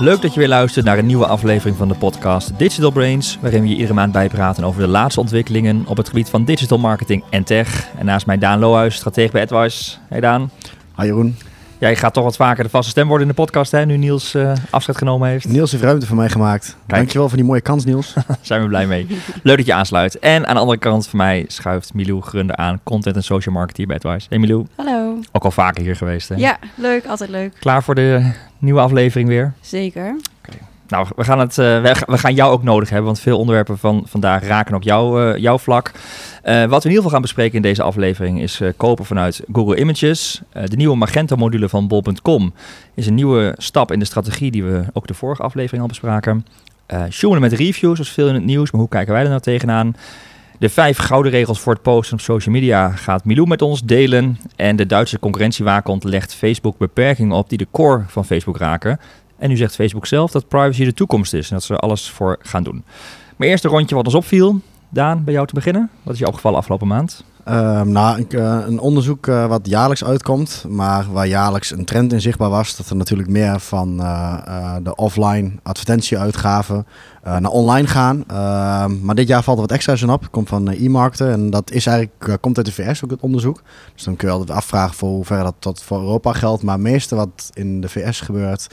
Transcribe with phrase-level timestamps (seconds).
[0.00, 3.62] Leuk dat je weer luistert naar een nieuwe aflevering van de podcast Digital Brains, waarin
[3.62, 7.24] we je iedere maand bijpraten over de laatste ontwikkelingen op het gebied van digital marketing
[7.30, 7.88] en tech.
[7.98, 9.96] En naast mij Daan Lohuis, stratege bij AdWise.
[10.08, 10.50] Hey Daan.
[10.96, 11.36] Hi Jeroen.
[11.80, 14.34] Jij gaat toch wat vaker de vaste stem worden in de podcast, hè, nu Niels
[14.34, 15.48] uh, afscheid genomen heeft.
[15.48, 16.64] Niels heeft ruimte voor mij gemaakt.
[16.86, 16.98] Kijk.
[16.98, 18.14] Dankjewel voor die mooie kans, Niels.
[18.40, 19.06] Zijn we blij mee.
[19.42, 20.18] Leuk dat je aansluit.
[20.18, 23.86] En aan de andere kant van mij schuift Milou Grunder aan, content en social marketing
[23.86, 24.26] bij AdWise.
[24.28, 24.66] Hey Milou.
[24.76, 25.18] Hallo.
[25.32, 26.34] Ook al vaker hier geweest, hè?
[26.34, 27.06] Ja, leuk.
[27.06, 27.54] Altijd leuk.
[27.58, 29.52] Klaar voor de nieuwe aflevering weer?
[29.60, 30.16] Zeker.
[30.90, 34.04] Nou, we gaan, het, uh, we, gaan jou ook nodig hebben, want veel onderwerpen van
[34.06, 35.92] vandaag raken ook jou, uh, jouw vlak.
[36.44, 39.76] Uh, wat we in ieder geval gaan bespreken in deze aflevering is kopen vanuit Google
[39.76, 40.42] Images.
[40.64, 42.52] de nieuwe Magento-module van bol.com
[42.94, 46.44] is een nieuwe stap in de strategie die we ook de vorige aflevering al bespraken.
[47.22, 49.94] Uh, met reviews was veel in het nieuws, maar hoe kijken wij er nou tegenaan?
[50.58, 54.38] De vijf gouden regels voor het posten op social media gaat Milou met ons delen.
[54.56, 59.00] En de Duitse concurrentiewaakhond legt Facebook beperkingen op die de core van Facebook raken.
[59.40, 62.10] En nu zegt Facebook zelf dat privacy de toekomst is en dat ze er alles
[62.10, 62.84] voor gaan doen.
[63.36, 64.60] Maar eerst een rondje wat ons opviel.
[64.88, 65.90] Daan, bij jou te beginnen.
[66.02, 67.24] Wat is je opgevallen afgelopen maand?
[67.48, 72.12] Uh, nou, een, eh, een onderzoek uh, wat jaarlijks uitkomt, maar waar jaarlijks een trend
[72.12, 72.76] in zichtbaar was.
[72.76, 76.86] Dat er natuurlijk meer van uh, de offline advertentieuitgaven
[77.22, 78.24] naar online gaan.
[78.26, 80.30] Ehm, maar dit jaar valt er wat extra's in op.
[80.30, 83.62] Komt van e-marketen en dat is eigenlijk, komt uit de VS ook het onderzoek.
[83.94, 86.62] Dus dan kun je altijd afvragen voor hoever dat tot voor Europa geldt.
[86.62, 88.66] Maar het meeste wat in de VS gebeurt,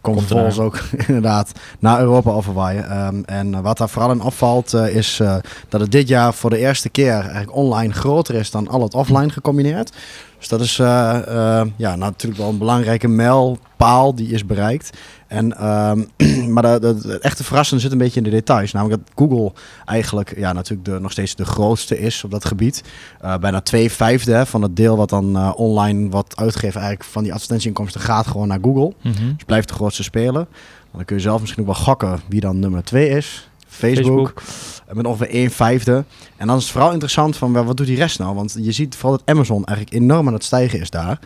[0.00, 3.06] komt vervolgens ook inderdaad naar Europa overwaaien.
[3.06, 5.36] Um, en wat daar vooral in opvalt uh, is uh,
[5.68, 8.94] dat het dit jaar voor de eerste keer eigenlijk online groter is dan al het
[8.94, 9.92] offline gecombineerd.
[10.38, 14.90] Dus dat is uh, ja, natuurlijk wel een belangrijke mijlpaal die is bereikt.
[15.30, 16.08] En, um,
[16.54, 18.72] maar de, de, de, echte verrassende zit een beetje in de details.
[18.72, 19.52] Namelijk dat Google
[19.84, 22.82] eigenlijk ja, natuurlijk de, nog steeds de grootste is op dat gebied.
[23.24, 27.22] Uh, bijna twee vijfde van het deel wat dan uh, online wordt uitgegeven eigenlijk van
[27.22, 28.94] die advertentieinkomsten gaat gewoon naar Google.
[29.02, 29.34] Mm -hmm.
[29.34, 30.46] Dus blijft de grootste speler.
[30.92, 33.48] Dan kun je zelf misschien ook wel gokken wie dan nummer twee is.
[33.66, 34.92] Facebook, Facebook.
[34.92, 36.04] met ongeveer 1 vijfde.
[36.36, 38.34] En dan is het vooral interessant van wat doet die rest nou?
[38.34, 41.18] Want je ziet vooral dat Amazon eigenlijk enorm aan het stijgen is daar.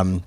[0.00, 0.22] Um,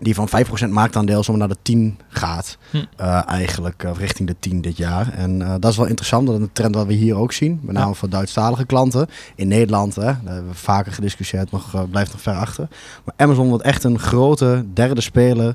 [0.00, 2.58] die van 5% marktaandeel zomaar naar de 10 gaat.
[2.70, 2.76] Hm.
[2.76, 5.12] Uh, eigenlijk uh, richting de 10 dit jaar.
[5.12, 6.26] En uh, dat is wel interessant.
[6.26, 7.60] Dat is een trend wat we hier ook zien.
[7.62, 7.94] Met name ja.
[7.94, 9.08] voor Duitsstalige klanten.
[9.34, 12.68] In Nederland, hè, daar hebben we vaker gediscussieerd, nog, blijft nog ver achter.
[13.04, 15.54] Maar Amazon wordt echt een grote derde speler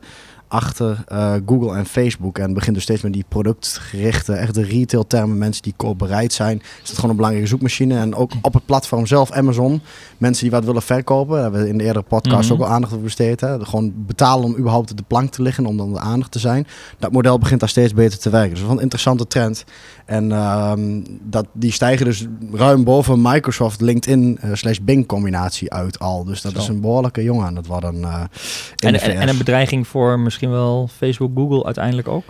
[0.53, 2.37] achter uh, Google en Facebook.
[2.37, 6.33] En begint dus steeds met die productgerichte, echt de retail termen, mensen die koop bereid
[6.33, 6.61] zijn.
[6.83, 7.99] Is het gewoon een belangrijke zoekmachine.
[7.99, 9.81] En ook op het platform zelf, Amazon,
[10.17, 11.33] mensen die wat willen verkopen.
[11.33, 12.61] Daar hebben we in de eerdere podcast mm -hmm.
[12.61, 13.41] ook al aandacht voor besteed.
[13.41, 13.65] Hè.
[13.65, 16.67] Gewoon betalen om überhaupt op de plank te liggen, om dan de aandacht te zijn.
[16.99, 18.49] Dat model begint daar steeds beter te werken.
[18.49, 19.63] Dus dat is wel een interessante trend.
[20.05, 20.73] En uh,
[21.21, 26.23] dat, die stijgen dus ruim boven Microsoft, LinkedIn uh, slash Bing combinatie uit al.
[26.23, 26.57] Dus dat Zo.
[26.57, 28.03] is een behoorlijke jongen aan het worden.
[28.03, 28.29] En,
[28.75, 32.23] en, en, een bedreiging voor misschien wel Facebook, Google uiteindelijk ook?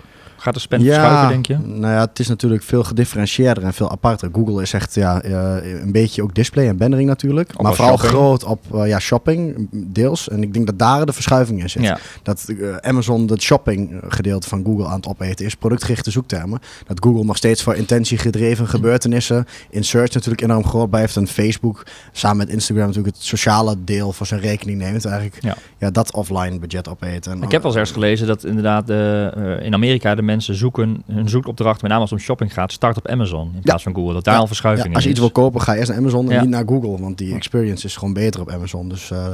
[0.43, 1.57] Gaat de spend ja, verschuiven, denk je?
[1.57, 4.29] Nou ja, het is natuurlijk veel gedifferentieerder en veel aparter.
[4.33, 7.51] Google is echt ja, uh, een beetje ook display en bannering natuurlijk.
[7.55, 8.13] Ook maar vooral shopping.
[8.13, 10.29] groot op uh, ja, shopping, deels.
[10.29, 11.83] En ik denk dat daar de verschuiving in zit.
[11.83, 11.99] Ja.
[12.23, 15.55] Dat uh, Amazon het shopping gedeelte van Google aan het opeten is.
[15.55, 16.59] Productgerichte zoektermen.
[16.85, 21.15] Dat Google nog steeds voor intentiegedreven gebeurtenissen in search natuurlijk enorm groot blijft.
[21.15, 25.05] En Facebook samen met Instagram natuurlijk het sociale deel voor zijn rekening neemt.
[25.05, 25.55] Eigenlijk ja.
[25.77, 27.31] Ja, dat offline budget opeten.
[27.31, 31.03] En, ik heb al eens ergens gelezen dat inderdaad de, in Amerika de mensen zoeken,
[31.05, 33.91] hun zoekopdracht, met name als het om shopping gaat, start op Amazon in plaats ja.
[33.91, 34.13] van Google.
[34.13, 34.39] Dat daar ja.
[34.39, 35.15] al verschuiving ja, Als je is.
[35.15, 37.95] iets wil kopen, ga eerst naar Amazon en niet naar Google, want die experience is
[37.95, 38.89] gewoon beter op Amazon.
[38.89, 39.27] Dus uh,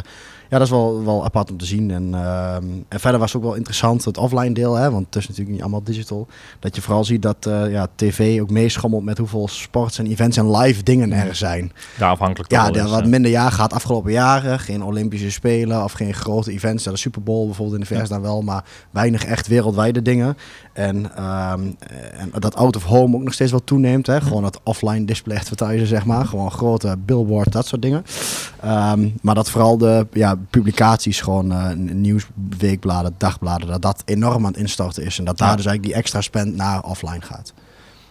[0.49, 1.91] ja, dat is wel, wel apart om te zien.
[1.91, 2.55] En, uh,
[2.87, 5.51] en verder was het ook wel interessant het offline deel, hè, want het is natuurlijk
[5.51, 6.27] niet allemaal digital.
[6.59, 10.37] Dat je vooral ziet dat uh, ja, tv ook meeschommelt met hoeveel sports en events
[10.37, 11.71] en live dingen er zijn.
[11.97, 14.59] Daar afhankelijk Ja, wat minder jaar gaat afgelopen jaren.
[14.59, 16.83] Geen Olympische Spelen of geen grote events.
[16.83, 20.37] Ja, de Super Bowl bijvoorbeeld in de VS dan wel, maar weinig echt wereldwijde dingen.
[20.73, 21.75] En, um,
[22.17, 24.07] en dat out of home ook nog steeds wel toeneemt.
[24.07, 24.21] Hè?
[24.21, 26.25] Gewoon dat offline display advertising, zeg maar.
[26.25, 28.05] Gewoon grote billboard, dat soort dingen.
[28.65, 34.51] Um, maar dat vooral de ja, publicaties, gewoon uh, nieuwsweekbladen, dagbladen, dat dat enorm aan
[34.51, 35.19] het instorten is.
[35.19, 35.55] En dat daar ja.
[35.55, 37.53] dus eigenlijk die extra spend naar offline gaat.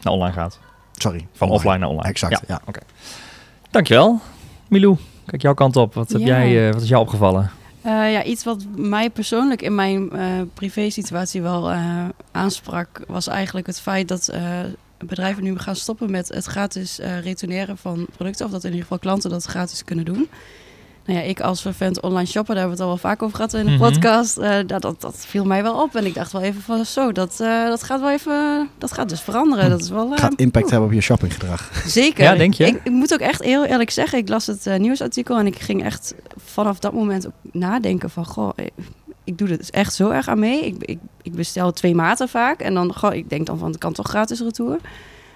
[0.02, 0.58] Naar online gaat.
[0.92, 1.26] Sorry.
[1.32, 1.54] Van online.
[1.54, 2.08] offline naar online.
[2.08, 2.40] Exact, ja.
[2.46, 2.54] ja.
[2.54, 2.68] Oké.
[2.68, 2.82] Okay.
[3.70, 4.20] Dankjewel.
[4.68, 4.96] Milou,
[5.26, 5.94] kijk jouw kant op.
[5.94, 7.50] Wat, heb jij, uh, wat is jou opgevallen?
[7.86, 10.22] Uh, ja, iets wat mij persoonlijk in mijn uh,
[10.54, 14.32] privé-situatie wel uh, aansprak, was eigenlijk het feit dat
[14.98, 18.46] bedrijven nu gaan stoppen met het gratis retourneren van producten.
[18.46, 20.28] Of dat in ieder geval klanten dat gratis kunnen doen.
[21.08, 23.36] Nou ja, ik als vervent online shopper, daar hebben we het al wel vaak over
[23.36, 23.90] gehad in de mm -hmm.
[23.90, 24.36] podcast.
[24.66, 25.94] dat, dat, dat, viel mij wel op.
[25.94, 27.36] En ik dacht wel even van zo, dat,
[27.68, 29.70] dat gaat wel even, dat gaat dus veranderen.
[29.70, 31.70] Dat is wel, gaat impact hebben op je shoppinggedrag.
[31.86, 32.24] Zeker.
[32.24, 32.66] Ja, denk je?
[32.66, 35.84] Ik, ik, moet ook echt heel eerlijk zeggen, ik las het nieuwsartikel en ik ging
[35.84, 38.50] echt vanaf dat moment ook nadenken van, goh,
[39.24, 40.66] ik doe er dus echt zo erg aan mee.
[40.66, 42.60] Ik, ik, ik bestel twee maten vaak.
[42.60, 44.78] En dan gewoon, ik denk dan van, het kan toch gratis retour.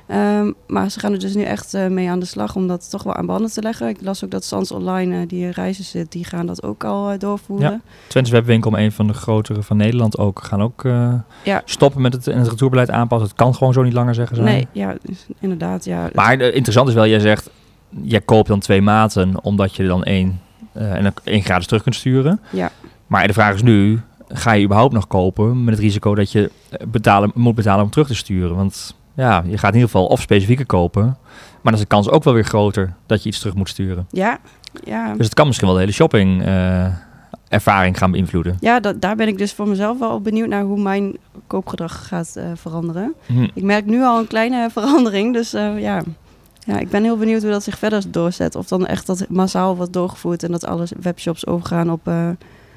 [0.07, 2.91] Ehm, maar ze gaan er dus nu echt eh, mee aan de slag om dat
[2.91, 3.89] toch wel aan banden te leggen.
[3.89, 7.11] Ik las ook dat Sans Online, eh, die reizen zit, die gaan dat ook al
[7.11, 7.83] eh, doorvoeren.
[8.07, 10.83] Twents Webwinkel, een van de grotere van Nederland ook, gaan ook
[11.45, 11.63] Ja.
[11.65, 13.29] stoppen met het, en het retourbeleid aanpassen.
[13.29, 14.49] Het kan gewoon zo niet langer zeggen zijn.
[14.49, 16.11] Nee, ja, dus inderdaad, ja.
[16.15, 17.51] Maar interessant is wel, jij zegt,
[18.03, 20.41] jij koopt dan twee maten omdat je dan één,
[20.73, 22.41] en dan één gratis terug kunt sturen.
[22.51, 22.71] Ja.
[23.07, 26.51] Maar de vraag is nu, ga je überhaupt nog kopen met het risico dat je
[26.89, 28.57] betalen, moet betalen om terug te sturen?
[28.57, 32.11] Want ja, je gaat in ieder geval of specifieke kopen, maar dan is de kans
[32.11, 34.07] ook wel weer groter dat je iets terug moet sturen.
[34.11, 34.39] Ja,
[34.85, 35.15] ja.
[35.15, 36.87] Dus het kan misschien wel de hele shopping eh,
[37.49, 38.57] ervaring gaan beïnvloeden.
[38.61, 41.17] Ja, dat, daar ben ik dus voor mezelf wel benieuwd naar hoe mijn
[41.47, 43.15] koopgedrag gaat eh, veranderen.
[43.27, 43.49] Hm.
[43.55, 46.03] Ik merk nu al een kleine verandering, dus eh, ja.
[46.59, 48.55] ja, ik ben heel benieuwd hoe dat zich verder doorzet.
[48.55, 52.11] Of dan echt dat massaal wordt doorgevoerd en dat alle webshops overgaan op,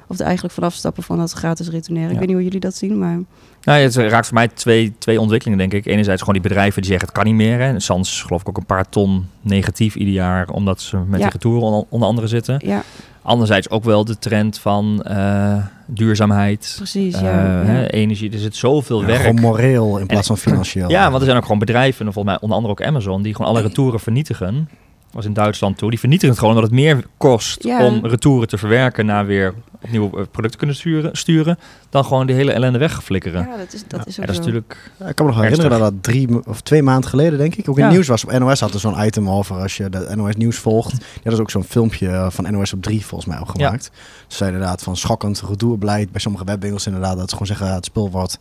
[0.06, 2.10] of er eigenlijk vanaf stappen van dat gratis retourneren.
[2.10, 3.18] Ik weet niet hoe jullie dat zien, maar
[3.62, 5.92] Nou, het raakt voor mij twee, twee ontwikkelingen, denk ik.
[5.92, 7.58] Enerzijds gewoon die bedrijven die zeggen het kan niet meer.
[7.60, 7.80] Hè.
[7.80, 11.26] Sans geloof ik ook een paar ton negatief ieder jaar, omdat ze met Ja.
[11.26, 12.60] de retouren onder, onder andere zitten.
[12.64, 12.82] ja,
[13.22, 15.56] Anderzijds ook wel de trend van eh,
[15.86, 17.14] duurzaamheid, precies.
[17.14, 17.28] eh, ja,
[17.64, 18.32] hè, energie.
[18.32, 19.20] Er zit zoveel Ja, werk.
[19.20, 20.90] gewoon moreel in plaats van financieel.
[20.90, 23.34] Ja, want er zijn ook gewoon bedrijven, en volgens mij onder andere ook Amazon, die
[23.34, 24.68] gewoon alle retouren vernietigen.
[25.16, 25.90] Was in Duitsland toe.
[25.90, 27.86] Die vernietigen het gewoon omdat het meer kost Ja.
[27.86, 31.58] om retouren te verwerken naar weer opnieuw eh, producten kunnen sturen, sturen
[31.90, 33.46] dan gewoon die hele ellende weggeflikkeren.
[33.50, 35.40] Ja, dat is, dat is Ja, ook dat is natuurlijk Ja, ik kan me nog
[35.40, 37.86] herinneren dat dat drie of twee maanden geleden, denk ik, ook in Ja.
[37.88, 38.24] het nieuws was.
[38.24, 40.92] Op NOS had er zo'n item over als je de NOS nieuws volgt.
[40.92, 43.90] Ja, dat is ook zo'n filmpje eh, van NOS op 3 volgens mij ook gemaakt.
[44.26, 47.16] Ze zei inderdaad van schokkend retourbeleid bij sommige webwinkels inderdaad.
[47.16, 48.38] Dat ze gewoon zeggen, ja, het spul wordt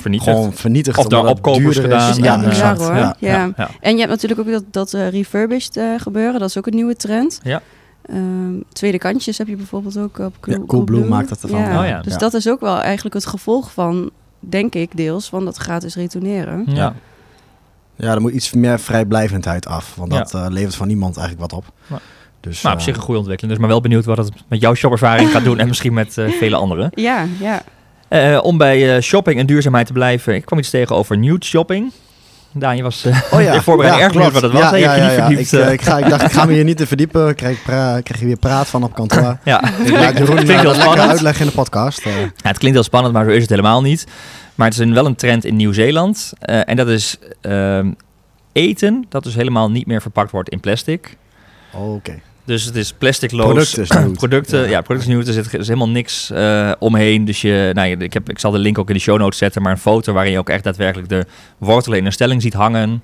[0.00, 0.30] vernietigd.
[0.36, 0.98] gewoon vernietigd.
[0.98, 2.10] Of daar opkopers gedaan.
[2.10, 2.16] Is.
[2.16, 2.80] is Ja, exact.
[2.80, 2.94] hoor.
[2.94, 3.16] Ja.
[3.18, 3.50] Ja.
[3.56, 3.70] ja.
[3.80, 6.40] En je hebt natuurlijk ook dat, dat eh, refurbished eh, gebeuren.
[6.40, 7.40] Dat is ook een nieuwe trend.
[7.42, 7.62] Ja.
[8.02, 11.60] Ehm, tweede kantjes heb je bijvoorbeeld ook op Cool, Ja, Coolblue maakt dat ervan.
[11.60, 11.80] Ja.
[11.80, 12.00] Oh ja.
[12.02, 12.18] Dus Ja.
[12.18, 14.10] dat is ook wel eigenlijk het gevolg van,
[14.40, 16.64] denk ik, deels van dat gratis retourneren.
[16.66, 16.94] Ja.
[17.96, 18.12] Ja.
[18.14, 19.94] Er moet iets meer vrijblijvendheid af.
[19.96, 20.18] Want Ja.
[20.18, 21.72] dat eh, levert van niemand eigenlijk wat op.
[22.40, 23.54] Dus, Nou, op eh, zich een goede ontwikkeling.
[23.54, 26.28] Dus maar wel benieuwd wat het met jouw shopervaring gaat doen en misschien met eh,
[26.28, 26.90] vele anderen.
[26.94, 27.62] Ja, ja.
[28.12, 31.46] Eh, om bij eh, shopping en duurzaamheid te blijven, ik kwam iets tegen over nude
[31.46, 31.92] shopping.
[32.52, 34.60] Daan, je was eh, Oh ja, voorbereid erg benieuwd wat het was.
[34.60, 34.74] Ja.
[35.28, 37.34] Ik, ik, ga, ik dacht, ik ga me hier niet te verdiepen.
[37.34, 39.38] Krijg, pra, krijg je weer praat van op kantoor.
[39.44, 39.62] ja.
[39.84, 41.10] Ik laat Jeroen Klinkt heel dat lekker spannend.
[41.10, 42.04] uitleggen in de podcast.
[42.04, 42.10] Ja,
[42.42, 44.06] het klinkt heel spannend, maar zo is het helemaal niet.
[44.54, 46.32] Maar het is een, wel een trend in Nieuw-Zeeland.
[46.40, 47.92] En dat is ehm,
[48.52, 51.16] eten dat dus helemaal niet meer verpakt wordt in plastic.
[51.70, 52.20] Oké.
[52.44, 53.44] Dus het is plasticloos.
[53.74, 54.80] Producten producten, ja, Ja.
[54.80, 55.26] producten nude.
[55.26, 57.24] Er zit er is helemaal niks eh, omheen.
[57.24, 59.62] Dus je, nou, ik, heb, ik zal de link ook in de show notes zetten.
[59.62, 61.24] Maar een foto waarin je ook echt daadwerkelijk de
[61.58, 63.02] wortelen in een stelling ziet hangen.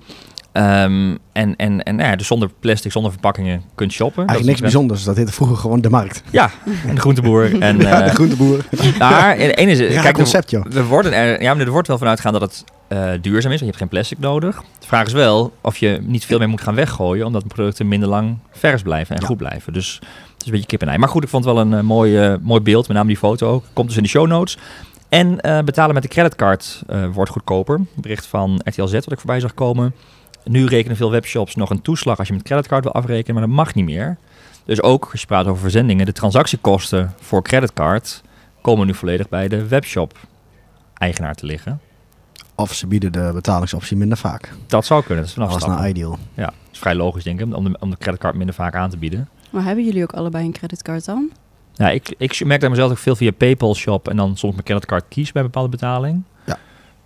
[0.58, 4.16] Ehm, en en, en nou ja, dus zonder plastic, zonder verpakkingen kunt shoppen.
[4.26, 5.04] Eigenlijk niks bijzonders.
[5.04, 6.22] Dat heette vroeger gewoon de markt.
[6.30, 6.50] Ja,
[6.86, 7.50] en de groenteboer.
[7.60, 8.64] En, ja, de eh, groenteboer.
[8.98, 10.76] maar en één is, Ja, kijk, concept, joh.
[10.76, 13.58] er, worden er, ja, maar er wordt wel vanuit gaan dat het eh, duurzaam is.
[13.58, 14.56] Want je hebt geen plastic nodig.
[14.80, 17.26] De vraag is wel of je niet veel meer moet gaan weggooien.
[17.26, 19.26] Omdat de producten minder lang vers blijven en Ja.
[19.26, 19.72] goed blijven.
[19.72, 19.94] Dus
[20.32, 20.98] het is een beetje kip en ei.
[20.98, 22.88] Maar goed, ik vond het wel een eh, mooi, eh, mooi beeld.
[22.88, 23.64] Met name die foto ook.
[23.72, 24.58] Komt dus in de show notes.
[25.08, 27.80] En eh, betalen met de creditcard eh, wordt goedkoper.
[27.94, 29.94] Bericht van RTL Z wat ik voorbij zag komen.
[30.44, 33.34] Nu rekenen veel webshops nog een toeslag als je met creditcard wil afrekenen.
[33.34, 34.16] Maar dat mag niet meer.
[34.64, 36.06] Dus ook als je praat over verzendingen.
[36.06, 38.22] De transactiekosten voor creditcard
[38.60, 40.18] komen nu volledig bij de webshop
[40.94, 41.80] eigenaar te liggen.
[42.54, 44.52] Of ze bieden de betalingsoptie minder vaak.
[44.66, 45.18] Dat zou kunnen.
[45.18, 46.18] Dat is vanaf Dat nou ideal.
[46.34, 48.90] Ja, dat is vrij logisch denk ik, om de, om de creditcard minder vaak aan
[48.90, 49.28] te bieden.
[49.50, 51.30] Maar hebben jullie ook allebei een creditcard dan?
[51.72, 54.64] Ja, ik, ik merk dat mezelf ook veel via PayPal shop en dan soms mijn
[54.64, 56.22] creditcard kies bij bepaalde betaling.
[56.46, 56.58] Ja.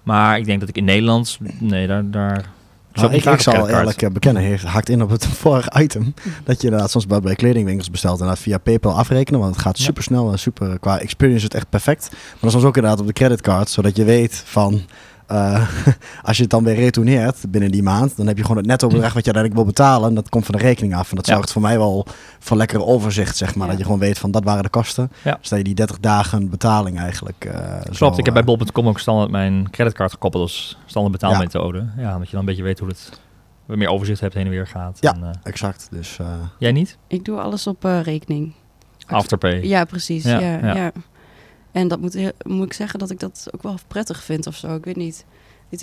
[0.02, 2.45] Maar ik denk dat ik in Nederland, nee, daar, daar
[2.94, 5.72] Nou, ik, ik, niet ik zal eerlijk eh, bekennen, heeft hakt in op het vorige
[5.80, 6.14] item.
[6.44, 9.40] Dat je inderdaad soms bij, kledingwinkels bestelt en dat via PayPal afrekenen.
[9.40, 12.08] Want het gaat super snel en super qua experience is het echt perfect.
[12.11, 14.82] Maar dan soms ook inderdaad op de creditcard, zodat je weet van.
[15.32, 15.68] Eh,
[16.22, 18.88] als je het dan weer retourneert binnen die maand, dan heb je gewoon het netto
[18.88, 20.08] bedrag wat je uiteindelijk wil betalen.
[20.08, 21.10] En dat komt van de rekening af.
[21.10, 21.34] En dat Ja.
[21.34, 22.06] zorgt voor mij wel
[22.38, 23.64] voor lekker overzicht, zeg maar.
[23.64, 23.68] Ja.
[23.70, 25.10] Dat je gewoon weet van dat waren de kosten.
[25.24, 25.36] Ja.
[25.40, 27.44] Dus dat je die 30 dagen betaling eigenlijk.
[27.44, 31.20] eh, Klopt, zo, ik heb bij eh, bol.com ook standaard mijn creditcard gekoppeld als standaard
[31.20, 31.86] betaalmethode.
[31.96, 32.18] Ja.
[32.18, 33.20] dat je dan een beetje weet hoe het
[33.66, 34.98] wat meer overzicht hebt heen en weer gaat.
[35.00, 35.14] Ja.
[35.14, 35.88] En, eh, Exact.
[35.90, 36.26] Dus eh,
[36.58, 36.98] jij niet?
[37.06, 38.52] Ik doe alles op eh, rekening.
[39.06, 39.60] Afterpay.
[39.62, 40.24] Ja, precies.
[40.24, 40.74] Ja, Ja, ja.
[40.74, 40.92] ja.
[41.73, 44.57] En dat moet, heel- moet ik zeggen dat ik dat ook wel prettig vind of
[44.57, 44.75] zo.
[44.75, 45.25] Ik weet niet.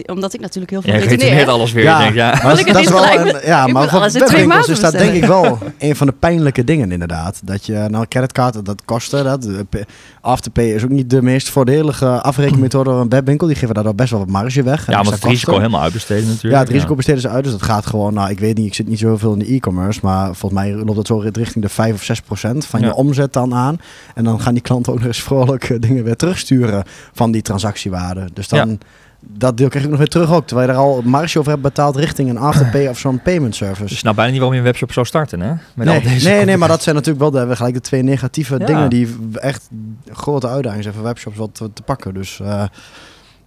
[0.06, 1.84] Omdat ik natuurlijk heel veel Ja, je retourneert alles weer.
[1.84, 2.00] Ja.
[2.00, 2.40] Denk, ja.
[2.44, 4.68] Maar ik dat is niet wel een, ja, Ik maar voor alles in twee webwinkels
[4.68, 7.42] maanden is dat denk ik wel een van de pijnlijke dingen inderdaad.
[7.44, 9.24] Dat je, nou, creditcard, dat kostte.
[9.24, 9.84] Dat, p-
[10.22, 13.48] Afterpay is ook niet de meest voordelige afrekenmethode voor een webwinkel.
[13.48, 14.86] Die geven daar wel best wel wat marge weg.
[14.88, 15.62] en Ja, want het risico kosten.
[15.62, 16.54] helemaal uitbesteden natuurlijk.
[16.54, 17.44] Ja, het risico besteden ze uit.
[17.44, 20.00] Dus dat gaat gewoon, nou, ik weet niet, ik zit niet zoveel in de e-commerce.
[20.04, 22.86] Maar volgens mij loopt dat zo richting de 5 of 6 procent van Ja.
[22.86, 23.78] je omzet dan aan.
[24.16, 27.42] En dan gaan die klanten ook nog eens vrolijk eh, dingen weer terugsturen van die
[27.42, 28.28] transactiewaarde.
[28.34, 28.80] Dus dan,
[29.20, 30.48] dat deel krijg ik nog weer terug ook.
[30.48, 33.84] Terwijl je er al marge over hebt betaald richting een afterpay of zo'n payment service.
[33.94, 35.54] Dus nou bijna niet waarom je een webshop zou starten, hè?
[35.76, 38.04] Met al Nee, deze nee, nee, maar dat zijn natuurlijk wel de, gelijk de twee
[38.04, 38.66] negatieve Ja.
[38.66, 39.70] dingen die echt
[40.12, 42.14] grote uitdagingen zijn voor webshops wat te, te pakken.
[42.14, 42.64] Dus eh,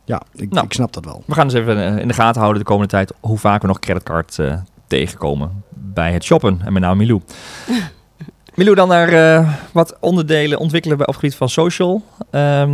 [0.05, 0.67] ja, ik, Nou.
[0.67, 1.23] ik snap dat wel.
[1.27, 3.67] We gaan dus even eh, in de gaten houden de komende tijd hoe vaak we
[3.67, 4.55] nog creditcard eh,
[4.87, 6.61] tegenkomen bij het shoppen.
[6.65, 7.21] En met name Milou.
[8.55, 12.03] Milou, dan naar eh, wat onderdelen ontwikkelen bij op het gebied van social.
[12.31, 12.73] Ehm,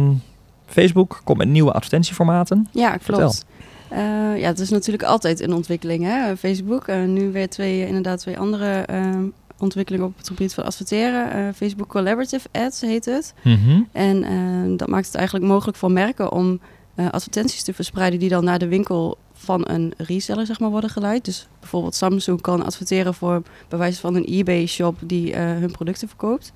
[0.69, 2.69] Facebook komt met nieuwe advertentieformaten.
[2.73, 3.19] Ja, Vertel.
[3.19, 3.45] klopt.
[3.89, 3.99] Eh,
[4.39, 6.37] ja, het is natuurlijk altijd een ontwikkeling, hè?
[6.37, 6.87] Facebook.
[6.87, 9.25] Eh, nu weer twee, inderdaad twee andere ehm,
[9.59, 11.33] ontwikkelingen op het gebied van adverteren.
[11.33, 13.35] Eh, Facebook Collaborative Ads heet het.
[13.93, 16.61] En eh, dat maakt het eigenlijk mogelijk voor merken om
[16.99, 20.91] eh, advertenties te verspreiden die dan naar de winkel van een reseller zeg maar, worden
[20.91, 21.25] geleid.
[21.25, 26.09] Dus bijvoorbeeld Samsung kan adverteren voor bij wijze van een eBay-shop die eh, hun producten
[26.09, 26.53] verkoopt.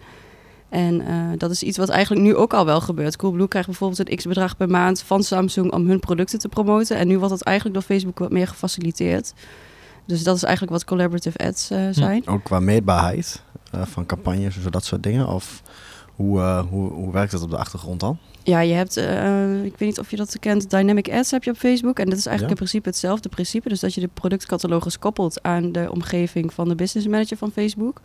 [0.72, 3.16] En eh, dat is iets wat eigenlijk nu ook al wel gebeurt.
[3.16, 6.96] Coolblue krijgt bijvoorbeeld een x-bedrag per maand van Samsung om hun producten te promoten.
[6.96, 9.32] En nu wordt dat eigenlijk door Facebook wat meer gefaciliteerd.
[10.06, 12.26] Dus dat is eigenlijk wat collaborative ads eh, zijn.
[12.26, 15.28] Ook qua meetbaarheid eh, van campagnes en zo dat soort dingen.
[15.28, 15.62] Of
[16.16, 18.18] hoe, hoe, hoe werkt dat op de achtergrond dan?
[18.44, 21.50] Ja, je hebt, eh, ik weet niet of je dat kent, Dynamic Ads heb je
[21.50, 21.98] op Facebook.
[21.98, 22.48] En dat is eigenlijk Ja.
[22.48, 23.68] in principe hetzelfde principe.
[23.68, 28.00] Dus dat je de productcatalogus koppelt aan de omgeving van de business manager van Facebook.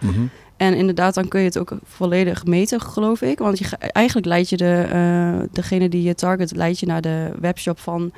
[0.57, 3.39] En inderdaad, dan kun je het ook volledig meten, geloof ik.
[3.39, 7.31] Want je, eigenlijk leid je de, eh, degene die je target, leid je naar de
[7.39, 8.11] webshop van,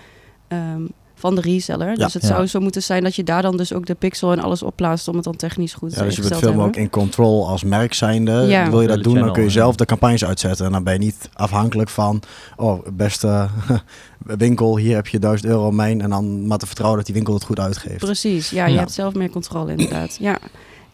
[0.47, 0.81] ehm,
[1.19, 1.89] van de reseller.
[1.89, 1.95] Ja.
[1.95, 2.27] Dus het Ja.
[2.27, 4.75] zou zo moeten zijn dat je daar dan dus ook de pixel en alles op
[4.75, 6.89] plaatst om het dan technisch goed Ja, dus je bent veel te meer ook in
[6.89, 8.31] control als merk zijnde.
[8.31, 8.69] Ja.
[8.69, 10.65] Wil je dat doen, dan kun je zelf de campagnes uitzetten.
[10.65, 12.21] En dan ben je niet afhankelijk van,
[12.55, 13.47] oh, beste
[14.17, 16.01] winkel, hier heb je 1000 euro mijn.
[16.01, 17.97] En dan maar te vertrouwen dat die winkel het goed uitgeeft.
[17.97, 20.17] Precies, ja, je hebt zelf meer controle inderdaad.
[20.19, 20.38] Ja.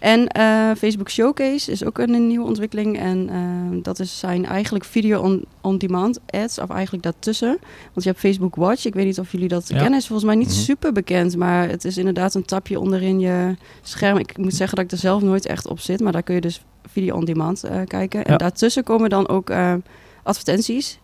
[0.05, 3.00] En eh, Facebook Showcase is ook een, nieuwe ontwikkeling.
[3.00, 7.57] En eh, dat is, zijn eigenlijk video on, on demand ads, of eigenlijk daartussen.
[7.93, 8.85] Want je hebt Facebook Watch.
[8.85, 9.77] Ik weet niet of jullie dat Ja.
[9.77, 10.00] kennen.
[10.00, 10.57] Is volgens mij niet Mhm.
[10.57, 14.17] super bekend, maar het is inderdaad een tapje onderin je scherm.
[14.17, 16.41] Ik moet zeggen dat ik er zelf nooit echt op zit, maar daar kun je
[16.41, 18.25] dus video on demand eh, kijken.
[18.25, 18.38] En Ja.
[18.38, 19.51] daartussen komen dan ook
[20.24, 21.00] advertenties.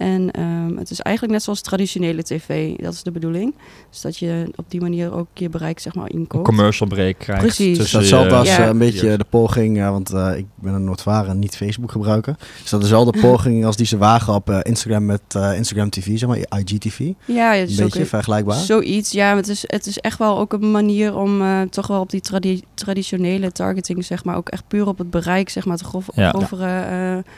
[0.00, 2.76] En ehm, het is eigenlijk net zoals traditionele tv.
[2.76, 3.54] Dat is de bedoeling.
[3.90, 6.44] Dus dat je op die manier ook je bereik zeg maar Een inkoopt.
[6.44, 7.42] commercial break krijgt.
[7.42, 7.78] Precies.
[7.78, 8.58] Dus datzelfde als Ja.
[8.58, 12.36] eh, een beetje de poging, eh, want eh, ik ben een Noordvaren niet Facebook gebruiker.
[12.64, 15.20] Is dat dezelfde poging als die ze wagen op Instagram met
[15.56, 16.98] Instagram TV, zeg maar, IGTV?
[17.24, 18.58] Ja, het Een is ook beetje vergelijkbaar.
[18.58, 19.12] zoiets.
[19.12, 22.00] Ja, maar het is, het is echt wel ook een manier om eh, toch wel
[22.00, 25.76] op die tradi- traditionele targeting, zeg maar, ook echt puur op het bereik, zeg maar,
[25.76, 26.28] te grof, Ja.
[26.28, 27.32] grovere, eh,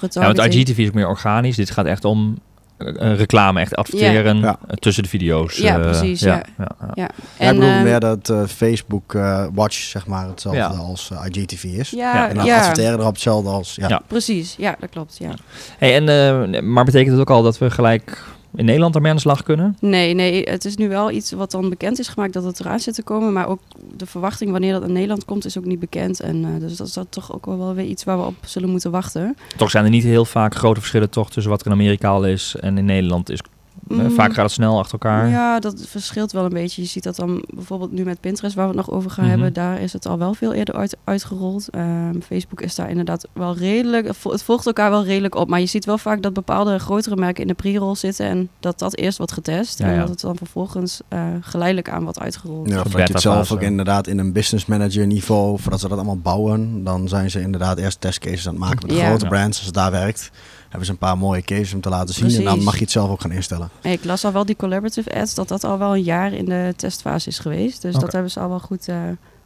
[0.00, 0.54] het Ja, want.
[0.54, 1.56] IGTV is ook meer organisch.
[1.56, 2.38] Dit gaat echt om
[2.76, 4.58] eh, eh, reclame, echt adverteren Ja.
[4.68, 5.56] eh, tussen de video's.
[5.56, 6.34] Ja, precies, ja.
[6.34, 6.68] ja, ja.
[6.78, 6.90] Ja.
[6.94, 10.66] Ja, En, ik bedoel ehm, meer dat Facebook eh, Watch, zeg maar, hetzelfde Ja.
[10.66, 11.90] als IGTV is.
[11.90, 13.74] ja, Ja, En dan ja, adverteren erop hetzelfde als...
[13.74, 13.88] Ja.
[13.88, 14.02] Ja.
[14.06, 14.54] precies.
[14.58, 15.16] Ja, dat klopt.
[15.18, 15.30] Ja.
[15.78, 16.08] Hey, en,
[16.54, 18.24] eh, maar betekent het ook al dat we gelijk
[18.56, 19.76] in Nederland ermee aan de slag kunnen?
[19.80, 22.80] Nee, nee, het is nu wel iets wat dan bekend is gemaakt dat het eraan
[22.80, 23.32] zit te komen.
[23.32, 23.60] Maar ook
[23.96, 26.20] de verwachting wanneer dat in Nederland komt is ook niet bekend.
[26.20, 28.70] En eh, dus dat is dat toch ook wel weer iets waar we op zullen
[28.70, 29.36] moeten wachten.
[29.56, 32.26] Toch zijn er niet heel vaak grote verschillen toch tussen wat er in Amerika al
[32.26, 33.40] is en in Nederland is.
[33.90, 34.10] Eh, Mm.
[34.10, 35.28] Vaak gaat het snel achter elkaar.
[35.28, 36.82] Ja, dat verschilt wel een beetje.
[36.82, 39.32] Je ziet dat dan bijvoorbeeld nu met Pinterest, waar we het nog over gaan Mhm.
[39.32, 41.68] hebben, daar is het al wel veel eerder uit, uitgerold.
[41.70, 45.48] Ehm, Facebook is daar inderdaad wel redelijk, het vol- het volgt elkaar wel redelijk op.
[45.48, 48.78] Maar je ziet wel vaak dat bepaalde grotere merken in de pre-roll zitten en dat
[48.78, 49.78] dat eerst wordt getest.
[49.78, 52.68] Ja, en dat het dan vervolgens eh, geleidelijk aan wordt uitgerold.
[52.68, 55.96] Ja, dat je het zelf ook inderdaad in een business manager niveau, voordat ze dat
[55.98, 59.06] allemaal bouwen, dan zijn ze inderdaad eerst testcases aan het maken met de Ja.
[59.06, 59.30] grote Ja.
[59.30, 59.56] brands.
[59.56, 60.30] Als het daar werkt,
[60.76, 62.30] hebben ze een paar mooie cases om te laten zien.
[62.30, 63.70] En dan mag je het zelf ook gaan instellen.
[63.80, 66.44] Hey, ik las al wel die collaborative ads, dat dat al wel een jaar in
[66.44, 67.82] de testfase is geweest.
[67.82, 69.00] Dus dat hebben ze al wel goed, eh,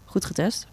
[0.04, 0.66] goed getest.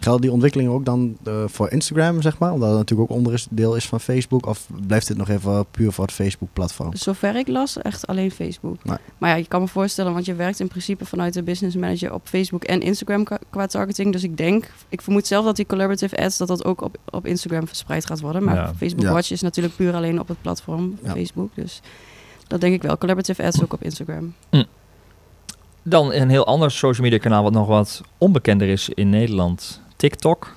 [0.00, 2.52] Gelden die ontwikkelingen ook dan eh, voor Instagram, zeg maar?
[2.52, 4.46] Omdat het natuurlijk ook onderdeel is van Facebook?
[4.46, 6.96] Of blijft dit nog even puur voor het Facebook-platform?
[6.96, 8.84] Zover ik las, echt alleen Facebook.
[8.84, 8.96] Nee.
[9.18, 12.12] Maar ja, je kan me voorstellen, want je werkt in principe vanuit de business manager
[12.12, 14.12] op Facebook en Instagram qua, targeting.
[14.12, 17.26] Dus ik denk, ik vermoed zelf dat die collaborative ads, dat dat ook op, op
[17.26, 18.44] Instagram verspreid gaat worden.
[18.44, 18.74] Maar Ja.
[18.76, 19.12] Facebook Ja.
[19.12, 21.12] Watch is natuurlijk puur alleen op het platform Ja.
[21.12, 21.50] Facebook.
[21.54, 21.80] Dus
[22.46, 22.98] dat denk ik wel.
[22.98, 24.34] Collaborative ads ook op Instagram.
[25.88, 29.80] Dan een heel ander social media kanaal wat nog wat onbekender is in Nederland.
[29.96, 30.56] TikTok.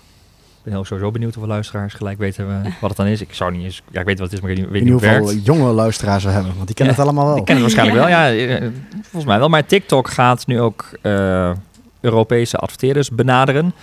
[0.63, 3.21] ben heel sowieso benieuwd hoeveel luisteraars gelijk weten eh, wat het dan is.
[3.21, 3.81] Ik zou niet eens...
[3.91, 6.23] Ja, ik weet wat het is, maar ik weet niet, In ieder geval jonge luisteraars
[6.23, 7.37] we hebben, want die kennen Ja, het allemaal wel.
[7.37, 8.33] Ik ken het waarschijnlijk wel, ja.
[8.33, 8.67] eh,
[9.01, 9.49] Volgens mij wel.
[9.49, 11.51] Maar TikTok gaat nu ook eh,
[12.01, 13.73] Europese adverteerders benaderen.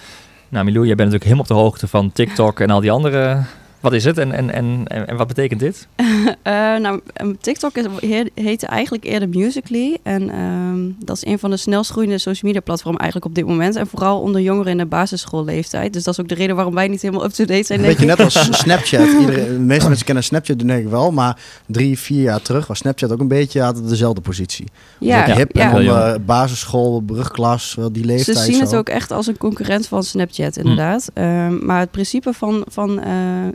[0.49, 3.43] Nou, Milou, jij bent natuurlijk helemaal op de hoogte van TikTok en al die andere...
[3.87, 5.87] Wat is het en, en, en, en, en wat betekent dit?
[6.43, 7.01] Eh, nou,
[7.41, 9.97] TikTok is, he- heette eigenlijk eerder Musical.ly.
[10.03, 13.47] En ehm, dat is een van de snelst groeiende social media platformen eigenlijk op dit
[13.47, 13.77] moment.
[13.77, 15.93] En vooral onder jongeren in de basisschoolleeftijd.
[15.93, 17.81] Dus dat is ook de reden waarom wij niet helemaal up-to-date zijn.
[17.81, 18.07] Beetje ik.
[18.09, 19.09] net als Snapchat.
[19.21, 22.79] Iedereen, de meeste mensen kennen Snapchat denk ik wel, maar drie, vier jaar terug was
[22.79, 24.67] Snapchat ook een beetje had het dezelfde positie.
[24.99, 25.71] Ja, Dus ook hip ja.
[25.71, 28.39] en onder basisschool, brugklas, wel die Ze leeftijd.
[28.39, 30.05] zien het ook echt als een concurrent van Hm.
[30.05, 31.11] Snapchat, inderdaad.
[31.15, 33.13] Ehm, maar het principe van, van eh,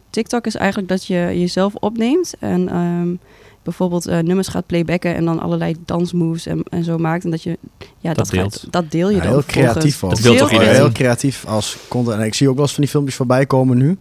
[0.10, 3.16] TikTok is eigenlijk dat je jezelf opneemt en ehm,
[3.64, 7.24] bijvoorbeeld eh, nummers gaat playbacken en dan allerlei dansmoves en, en zo maakt.
[7.24, 7.58] En dat je
[8.00, 8.54] ja, dat, deelt.
[8.60, 9.32] gaat- dat deel je Ja, dan.
[9.32, 10.10] heel creatief ook.
[10.10, 10.60] Dat wil Heel toch?
[10.62, 12.20] Heel creatief als content.
[12.20, 13.98] En ik zie ook wel eens van die filmpjes voorbij komen nu.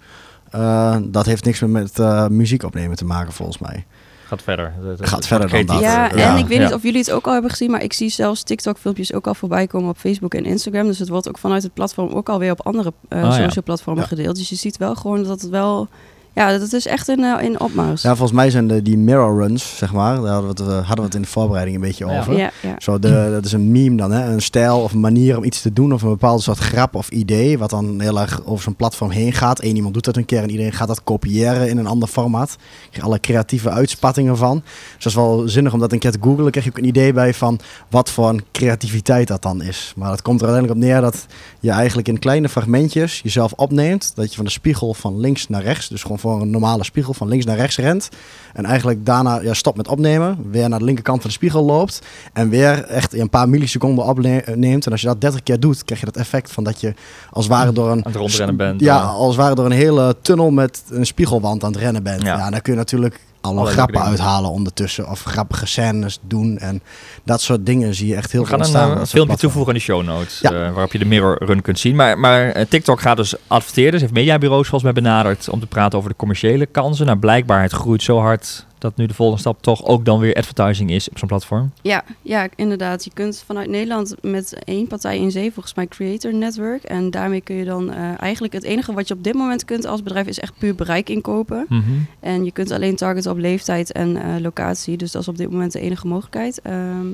[0.54, 3.84] Uh, dat heeft niks meer met uh, muziek opnemen te maken, volgens mij.
[4.30, 4.72] Gaat verder.
[4.84, 5.80] Het, Gaat verder dan dat.
[5.80, 6.30] Ja, Ja.
[6.32, 6.64] en ik weet Ja.
[6.64, 9.34] niet of jullie het ook al hebben gezien, maar ik zie zelfs TikTok-filmpjes ook al
[9.34, 10.86] voorbij komen op Facebook en Instagram.
[10.86, 14.02] Dus het wordt ook vanuit het platform ook alweer op andere uh, Oh, social platformen
[14.02, 14.08] Ja.
[14.08, 14.36] gedeeld.
[14.36, 15.88] Dus je ziet wel gewoon dat het wel,
[16.40, 18.02] ja, dat is echt in, uh, in opmars.
[18.02, 20.76] Ja, volgens mij zijn de, die mirror runs, zeg maar, daar hadden we, het, uh,
[20.76, 22.36] hadden we het in de voorbereiding een beetje over.
[22.36, 22.74] ja, ja.
[22.78, 24.32] Zo de, dat is een meme dan, hè?
[24.32, 27.08] een stijl of een manier om iets te doen of een bepaalde soort grap of
[27.08, 29.62] idee, wat dan heel erg over zo'n platform heen gaat.
[29.62, 32.50] Eén iemand doet dat een keer en iedereen gaat dat kopiëren in een ander formaat.
[32.50, 34.62] Je krijgt alle creatieve uitspattingen van.
[34.94, 36.42] Dus dat is wel zinnig om dat een keer te googlen.
[36.42, 37.58] Dan krijg je ook een idee bij van
[37.90, 39.92] wat voor een creativiteit dat dan is.
[39.96, 41.26] Maar het komt er uiteindelijk op neer dat
[41.60, 44.12] je eigenlijk in kleine fragmentjes jezelf opneemt.
[44.14, 47.14] Dat je van de spiegel van links naar rechts, dus gewoon voor een normale spiegel
[47.14, 48.08] van links naar rechts rent.
[48.52, 52.00] En eigenlijk daarna ja, stopt met opnemen, weer naar de linkerkant van de spiegel loopt.
[52.32, 54.86] En weer echt een paar milliseconden opneemt.
[54.86, 56.94] En als je dat 30 keer doet, krijg je dat effect van dat je
[57.30, 58.04] als het ware door een...
[58.04, 58.80] Aan het rondrennen bent.
[58.80, 62.22] Ja, als het ware door een hele tunnel met een spiegelwand aan het rennen bent.
[62.22, 62.36] Ja.
[62.36, 64.10] Ja, dan kun je natuurlijk alle Allerlei grappen dingen.
[64.10, 65.08] uithalen ondertussen.
[65.10, 66.58] Of grappige scènes doen.
[66.58, 66.82] En
[67.24, 68.92] dat soort dingen zie je echt heel We veel gaan een, ontstaan.
[68.92, 70.50] eh, dat filmpje toevoegen in de show notes, Ja.
[70.52, 71.96] eh, waarop je de mirror run kunt zien.
[71.96, 75.98] Maar, maar eh, TikTok gaat dus adverteerders, heeft mediabureaus volgens mij benaderd om te praten
[75.98, 77.06] over de commerciële kansen.
[77.06, 80.34] Nou, blijkbaar het groeit zo hard dat nu de volgende stap toch ook dan weer
[80.34, 81.72] advertising is op zo'n platform.
[81.82, 83.04] Ja, ja, inderdaad.
[83.04, 86.82] Je kunt vanuit Nederland met één partij in zee, volgens mij Creator Network.
[86.82, 89.86] En daarmee kun je dan eh, eigenlijk het enige wat je op dit moment kunt
[89.86, 91.66] als bedrijf is echt puur bereik inkopen.
[92.20, 94.96] En je kunt alleen targeten op leeftijd en eh, locatie.
[94.96, 96.60] Dus dat is op dit moment de enige mogelijkheid.
[96.62, 97.06] Ehm,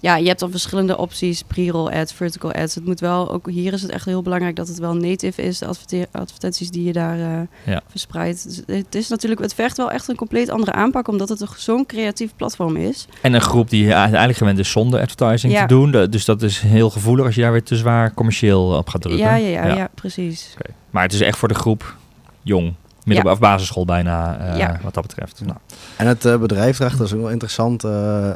[0.00, 1.42] ja, je hebt dan verschillende opties.
[1.42, 2.74] Pre-roll ads, vertical ads.
[2.74, 5.58] Het moet wel, ook hier is het echt heel belangrijk dat het wel native is.
[5.58, 7.40] De adverte- advertenties die je daar eh,
[7.72, 7.82] Ja.
[7.88, 8.44] verspreidt.
[8.44, 11.08] Dus het is natuurlijk, het vergt wel echt een compleet andere aanpak.
[11.08, 13.06] Omdat het zo'n creatief platform is.
[13.22, 15.60] En een groep die eigenlijk gewend is zonder advertising Ja.
[15.60, 16.10] te doen.
[16.10, 19.24] Dus dat is heel gevoelig als je daar weer te zwaar commercieel op gaat drukken.
[19.26, 19.88] Ja, ja, ja, ja.
[19.94, 20.54] precies.
[20.90, 21.96] Maar het is echt voor de groep
[22.42, 22.72] jong.
[23.04, 24.78] Middelbare of basisschool bijna, eh, Ja.
[24.82, 25.40] wat dat betreft.
[25.44, 25.56] Nou,
[25.96, 27.84] En het eh, bedrijf erachter is ook wel interessant.
[27.84, 28.30] eh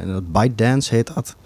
[0.00, 1.36] eh, dat ByteDance heet dat.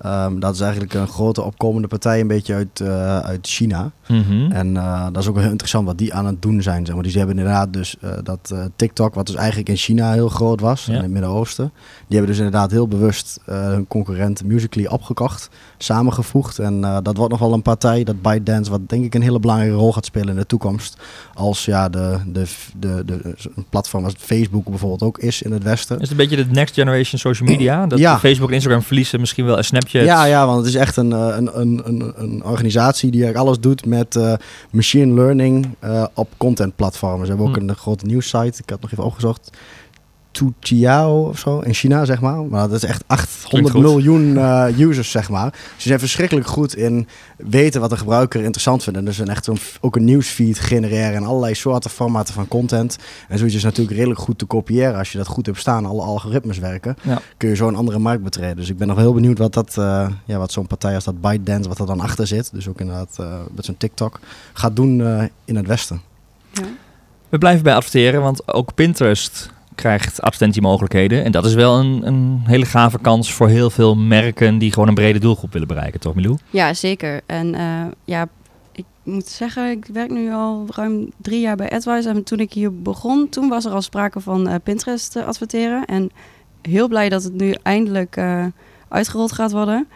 [0.00, 3.90] Ehm, dat is eigenlijk een grote opkomende partij, een beetje uit, eh, uit China.
[4.08, 4.52] Mhm.
[4.52, 6.84] En eh, dat is ook heel interessant wat die aan het doen zijn.
[6.84, 7.02] Zeg maar.
[7.02, 10.28] Die ze hebben inderdaad dus eh, dat eh, TikTok, wat dus eigenlijk in China heel
[10.28, 10.94] groot was, Ja.
[10.94, 11.72] in het Midden-Oosten.
[12.08, 16.58] Die hebben dus inderdaad heel bewust hun concurrent Musical.ly opgekocht, samengevoegd.
[16.58, 19.76] En dat wordt nog wel een partij, dat ByteDance, wat denk ik een hele belangrijke
[19.76, 20.96] rol gaat spelen in de toekomst.
[21.34, 25.62] Als ja, de, de, de, de, een platform als Facebook bijvoorbeeld ook is in het
[25.62, 25.96] Westen.
[25.96, 27.86] Is het een beetje de next generation social media?
[27.86, 28.18] Dat Ja.
[28.18, 30.04] Facebook en Instagram verliezen misschien wel een Snapchat.
[30.04, 33.60] Ja, ja, want het is echt een, een, een, een, een organisatie die eigenlijk alles
[33.60, 34.32] doet met eh,
[34.70, 37.26] machine learning eh, op contentplatformen.
[37.26, 37.68] Ze hebben ook Hm.
[37.68, 39.50] een grote nieuwssite, ik had nog even opgezocht.
[40.34, 42.44] Toutiao of zo, in China zeg maar.
[42.44, 43.82] Maar dat is echt 800 goed.
[43.82, 45.54] miljoen eh, users zeg maar.
[45.76, 48.98] Ze zijn verschrikkelijk goed in weten wat de gebruiker interessant vindt.
[48.98, 52.98] En dus een echt een, ook een nieuwsfeed genereren en allerlei soorten formaten van content.
[53.28, 55.86] En zoiets is natuurlijk redelijk goed te kopiëren als je dat goed hebt staan.
[55.86, 57.20] Alle algoritmes werken Ja.
[57.36, 58.56] kun je zo een andere markt betreden.
[58.56, 61.20] Dus ik ben nog heel benieuwd wat dat, eh, ja, wat zo'n partij als dat
[61.20, 62.50] ByteDance, wat er dan achter zit.
[62.52, 64.20] Dus ook inderdaad eh, met zo'n TikTok
[64.52, 66.00] gaat doen eh, in het Westen.
[66.52, 66.62] Ja.
[67.28, 71.24] We blijven bij adverteren, want ook Pinterest krijgt advertentiemogelijkheden.
[71.24, 74.88] En dat is wel een, een hele gave kans voor heel veel merken die gewoon
[74.88, 76.38] een brede doelgroep willen bereiken, toch Milou?
[76.50, 77.20] Ja, zeker.
[77.26, 78.28] En eh, ja,
[78.72, 82.08] ik moet zeggen, ik werk nu al ruim drie jaar bij AdWise.
[82.08, 85.84] En toen ik hier begon, toen was er al sprake van eh, Pinterest te adverteren.
[85.84, 86.10] En
[86.62, 88.44] heel blij dat het nu eindelijk eh,
[88.88, 89.88] uitgerold gaat worden.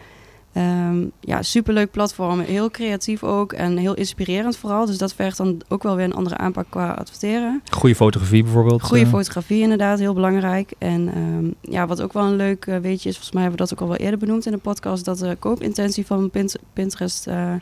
[0.53, 2.39] Ehm, ja, superleuk platform.
[2.39, 4.85] Heel creatief ook en heel inspirerend vooral.
[4.85, 7.61] Dus dat vergt dan ook wel weer een andere aanpak qua adverteren.
[7.71, 8.81] Goede fotografie bijvoorbeeld.
[8.81, 9.09] Goede eh.
[9.09, 10.73] fotografie inderdaad, heel belangrijk.
[10.77, 13.65] En ehm, ja, wat ook wel een leuk eh, weetje is, volgens mij hebben we
[13.67, 17.27] dat ook al wel eerder benoemd in de podcast, dat de koopintentie van Pint- Pinterest
[17.27, 17.53] eh,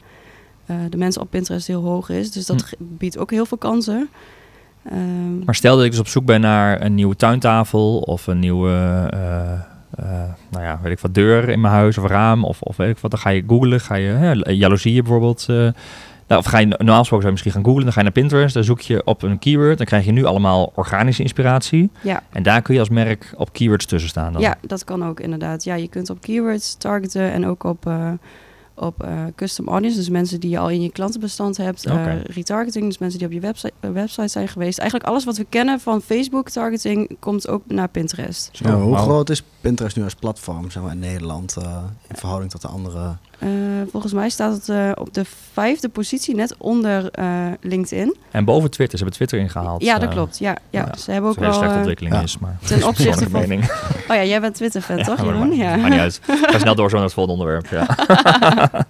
[0.89, 2.31] de mensen op Pinterest heel hoog is.
[2.31, 2.75] Dus dat Hm.
[2.79, 4.09] biedt ook heel veel kansen.
[4.83, 8.39] Ehm, Maar stel dat ik dus op zoek ben naar een nieuwe tuintafel of een
[8.39, 8.69] nieuwe,
[10.49, 12.97] nou ja, weet ik wat, deur in mijn huis of raam of, of weet ik
[12.97, 13.11] wat.
[13.11, 15.45] Dan ga je googlen, ga je hè, jaloezieën bijvoorbeeld.
[15.49, 15.55] eh,
[16.27, 18.15] nou, of ga je normaal gesproken zou je misschien gaan googlen, dan ga je naar
[18.15, 21.89] Pinterest, dan zoek je op een keyword, dan krijg je nu allemaal organische inspiratie.
[22.01, 24.33] ja, En daar kun je als merk op keywords tussen staan.
[24.33, 24.41] Dan.
[24.41, 25.63] ja, dat kan ook inderdaad.
[25.63, 28.11] Ja, je kunt op keywords targeten en ook op, eh,
[28.79, 29.97] op eh, custom audience.
[29.97, 31.85] Dus mensen die je al in je klantenbestand hebt.
[31.85, 34.79] eh, retargeting, dus mensen die op je website, eh, website zijn geweest.
[34.79, 38.49] Eigenlijk alles wat we kennen van Facebook targeting komt ook naar Pinterest.
[38.51, 42.15] Zo, Ja, hoe groot is Pinterest nu als platform zeg maar, in Nederland eh, in
[42.15, 43.15] verhouding tot de andere?
[43.39, 43.49] Eh,
[43.91, 45.23] volgens mij staat het eh, op de
[45.53, 48.15] vijfde positie, net onder eh, LinkedIn.
[48.31, 49.83] En boven Twitter, ze hebben Twitter ingehaald.
[49.83, 50.39] Ja, dat klopt.
[50.39, 50.85] Ja, ja.
[50.91, 51.59] ja, ze hebben ook een hele wel...
[51.61, 52.21] slechte ontwikkeling ja.
[52.21, 53.63] is, maar ten opzichte van- mening.
[54.09, 55.47] oh ja, jij bent Twitter-fan, toch maar Jeroen?
[55.47, 55.75] maakt- Ja.
[55.75, 56.19] Maakt niet uit.
[56.25, 57.67] Ga snel door zo naar het volgende onderwerp.
[57.71, 57.85] Ja.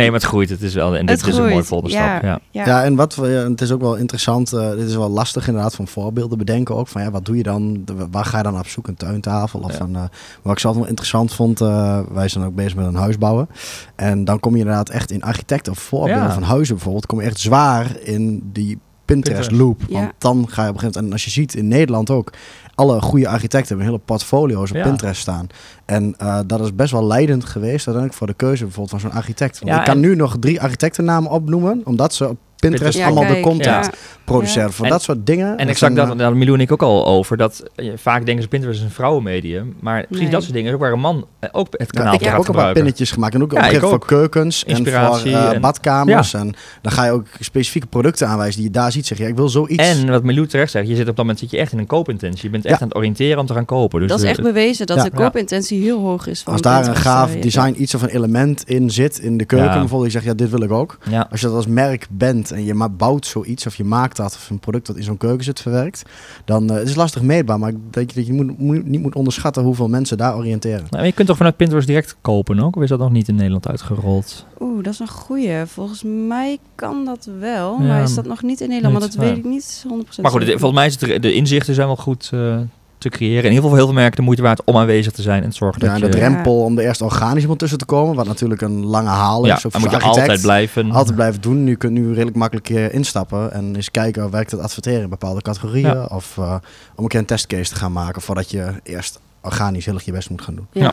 [0.00, 0.48] nee, maar het groeit.
[0.48, 2.08] Het is wel, en dit Het is een mooi volgende ja.
[2.10, 2.22] stap.
[2.22, 2.40] Ja.
[2.50, 2.66] Ja.
[2.66, 4.52] Ja, en wat het is ook wel interessant.
[4.52, 6.88] eh, dit is wel lastig inderdaad van voorbeelden bedenken ook.
[6.88, 7.82] Van ja, wat doe je dan?
[7.84, 8.88] De- waar ga je dan op zoek?
[8.88, 9.60] Een tuintafel?
[9.60, 9.84] Of Ja.
[9.84, 10.02] een, eh,
[10.42, 13.48] wat ik zelf wel interessant vond, eh, wij zijn ook bezig met een huis bouwen.
[13.96, 16.32] En dan kom je inderdaad echt in architecten of voorbeelden Ja.
[16.32, 17.06] van huizen bijvoorbeeld.
[17.06, 18.78] Kom je echt zwaar in die
[19.14, 19.50] Pinterest Pinterest.
[19.50, 19.80] loop.
[19.88, 20.00] Ja.
[20.00, 22.32] Want dan ga je op een gegeven moment, en als je ziet in Nederland ook,
[22.74, 24.82] alle goede architecten hebben hele portfolio's op Ja.
[24.82, 25.46] Pinterest staan.
[25.84, 29.18] En eh, dat is best wel leidend geweest uiteindelijk voor de keuze bijvoorbeeld van zo'n
[29.18, 29.58] architect.
[29.58, 33.06] Want Ja, ik kan en- nu nog drie architectennamen opnoemen, omdat ze op Pinterest Ja,
[33.06, 33.90] allemaal de content ja.
[34.24, 34.72] produceren.
[34.72, 35.56] Voor En- dat soort dingen.
[35.58, 37.36] En exact dat, daar Milou en ik ook al over.
[37.36, 39.74] Dat eh, vaak denken ze Pinterest is een vrouwenmedium.
[39.80, 40.30] Maar precies Nee.
[40.30, 42.28] dat soort dingen is ook waar een man eh, ook het ja, kanaal ik voor
[42.28, 43.34] heb ook een paar pinnetjes gemaakt.
[43.34, 46.34] En ook Ja, ik voor keukens en voor Inspiratie eh, en- badkamers.
[46.34, 49.06] En dan ga je ook specifieke producten aanwijzen die je daar ziet.
[49.06, 49.82] Zeg je, ja, ik wil zoiets.
[49.88, 51.86] En wat Milou terecht zegt, je zit op dat moment zit je echt in een
[51.86, 52.42] koopintentie.
[52.44, 52.80] Je bent echt Ja.
[52.82, 54.00] aan het oriënteren om te gaan kopen.
[54.00, 55.02] Dus dat is echt bewezen dat Ja.
[55.04, 56.42] de koopintentie heel hoog is.
[56.42, 59.68] Van als daar een gaaf design, iets of een element in zit in de keuken,
[59.68, 59.78] Ja.
[59.78, 60.98] bijvoorbeeld, je zegt ja, dit wil ik ook.
[61.10, 61.26] ja.
[61.30, 64.50] Als je dat als merk bent en je bouwt zoiets of je maakt dat of
[64.50, 66.02] een product dat in zo'n keuken zit verwerkt,
[66.44, 69.14] dan uh, het is lastig meetbaar, maar dat je, dat je moet, moet, niet moet
[69.14, 70.86] onderschatten hoeveel mensen daar oriënteren.
[70.90, 72.76] Nou, je kunt toch vanuit Pinterest direct kopen ook?
[72.76, 74.46] Of is dat nog niet in Nederland uitgerold?
[74.60, 75.64] Oeh, dat is een goeie.
[75.66, 79.00] Volgens mij kan dat wel, Ja, maar is dat nog niet in Nederland?
[79.04, 81.32] niet, maar dat weet ik niet 100% Maar goed, het- volgens mij is het, de
[81.34, 82.58] inzichten zijn wel goed eh,
[83.00, 83.36] te creëren.
[83.44, 85.50] In ieder geval voor heel veel merken de moeite waard om aanwezig te zijn en
[85.50, 86.08] te zorgen Ja, dat je...
[86.08, 86.28] de Ja.
[86.28, 89.56] drempel om er eerst organisch iemand tussen te komen, wat natuurlijk een lange haal ja,
[89.56, 89.64] is.
[89.64, 90.90] Of dan moet je altijd blijven.
[90.90, 91.64] altijd blijven doen.
[91.64, 95.08] Nu kun je nu redelijk makkelijk eh, instappen en eens kijken, werkt het adverteren in
[95.08, 95.86] bepaalde categorieën?
[95.94, 96.04] Ja.
[96.04, 96.54] Of eh,
[96.94, 100.12] om een keer een testcase te gaan maken voordat je eerst organisch heel erg je
[100.12, 100.66] best moet gaan doen.
[100.72, 100.92] Ja.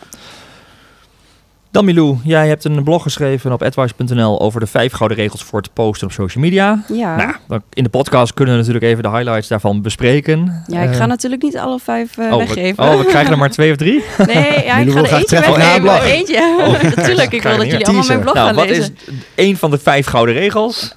[1.78, 5.60] Dan Milou, jij hebt een blog geschreven op advice.nl over de vijf gouden regels voor
[5.62, 6.84] het posten op social media.
[6.94, 7.40] Ja.
[7.48, 10.64] Nou, in de podcast kunnen we natuurlijk even de highlights daarvan bespreken.
[10.68, 12.84] ja, ik Eh, ga natuurlijk niet alle vijf eh, oh, we, weggeven.
[12.84, 14.04] oh, we krijgen er maar twee of drie?
[14.28, 16.02] Nee, ja, ik ga er eentje weggeven.
[16.04, 16.56] Eentje.
[16.68, 18.98] Oh, natuurlijk, ik wil dat jullie allemaal mijn blog nou, gaan wat lezen.
[19.06, 20.92] is een van de vijf gouden regels?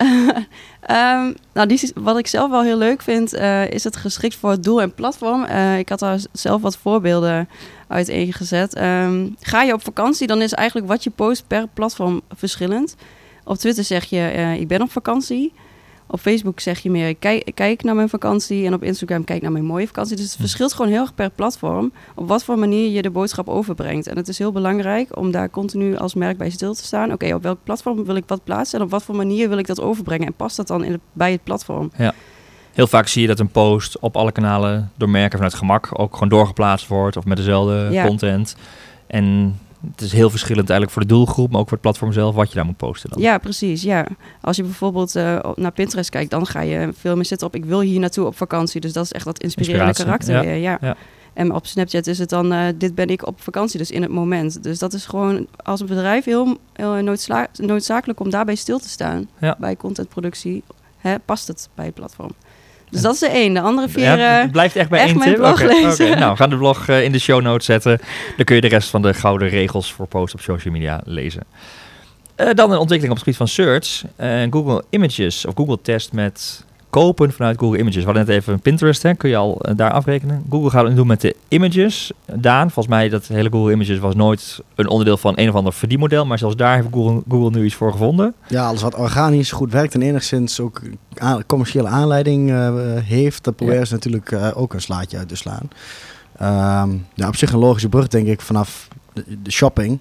[0.81, 4.37] Ehm, nou, die, is- wat ik zelf wel heel leuk vind, eh, is het geschikt
[4.37, 5.45] voor het doel en platform.
[5.45, 7.49] Eh, ik had daar zelf wat voorbeelden
[7.90, 8.74] uit ingezet.
[8.74, 12.96] Ehm, ga je op vakantie, dan is eigenlijk wat je post per platform verschillend.
[13.44, 15.53] Op Twitter zeg je, eh, ik ben op vakantie.
[16.07, 18.66] Op Facebook zeg je meer, ik kijk, kijk naar mijn vakantie.
[18.66, 20.16] En op Instagram, kijk naar mijn mooie vakantie.
[20.16, 20.40] Dus het Hm.
[20.40, 21.92] verschilt gewoon heel erg per platform.
[22.14, 24.07] Op wat voor manier je de boodschap overbrengt.
[24.07, 27.12] En het is heel belangrijk om daar continu als merk bij stil te staan.
[27.12, 28.79] Oké, op welk platform wil ik wat plaatsen?
[28.79, 30.26] En op wat voor manier wil ik dat overbrengen?
[30.26, 31.90] En past dat dan in het, bij het platform?
[32.81, 36.12] Heel vaak zie je dat een post op alle kanalen door merken vanuit gemak ook
[36.12, 38.07] gewoon doorgeplaatst wordt of met dezelfde Ja.
[38.07, 38.57] content.
[39.07, 39.57] En
[39.90, 42.49] het is heel verschillend eigenlijk voor de doelgroep, maar ook voor het platform zelf wat
[42.49, 43.21] je daar moet posten dan.
[43.21, 43.83] Ja, precies.
[43.83, 44.07] Ja.
[44.40, 47.64] Als je bijvoorbeeld eh, naar Pinterest kijkt, dan ga je veel meer zitten op ik
[47.64, 48.81] wil hier naartoe op vakantie.
[48.81, 50.55] Dus dat is echt dat inspirerende Inspiratie, karakter.
[50.57, 50.97] ja.
[51.33, 54.11] En op Snapchat is het dan eh, dit ben ik op vakantie, dus in het
[54.11, 54.62] moment.
[54.62, 57.03] Dus dat is gewoon als een bedrijf heel, heel
[57.57, 59.29] noodzakelijk om daarbij stil te staan.
[59.40, 59.57] Ja.
[59.59, 60.62] Bij contentproductie
[60.99, 62.31] hè, past het bij het platform.
[62.90, 63.55] Dus dat is de één.
[63.55, 64.05] De andere vier...
[64.05, 65.37] Ja, eh, het blijft echt bij echt één tip?
[65.37, 66.18] blog lezen.
[66.18, 68.00] Nou, we gaan de blog eh, in de show notes zetten.
[68.37, 71.42] Dan kun je de rest van de gouden regels voor posts op social media lezen.
[72.40, 74.03] Eh, dan een ontwikkeling op het gebied van search.
[74.16, 77.96] Eh, Google Images of Google test met kopen vanuit Google Images.
[77.96, 80.44] We hadden net even Pinterest, hè, kun je al eh, daar afrekenen.
[80.50, 82.12] Google gaat het doen met de images.
[82.35, 85.72] Daan, volgens mij dat hele Google Images was nooit een onderdeel van een of ander
[85.72, 86.26] verdienmodel.
[86.26, 88.35] Maar zelfs daar heeft Google, Google nu iets voor gevonden.
[88.48, 90.83] Ja, alles wat organisch goed werkt en enigszins ook
[91.16, 92.72] aan- commerciële aanleiding eh,
[93.05, 95.68] heeft, daar proberen ze natuurlijk eh, ook een slaatje uit te slaan.
[96.38, 99.98] Ehm, ja, op zich een logische brug denk ik vanaf de, de shopping.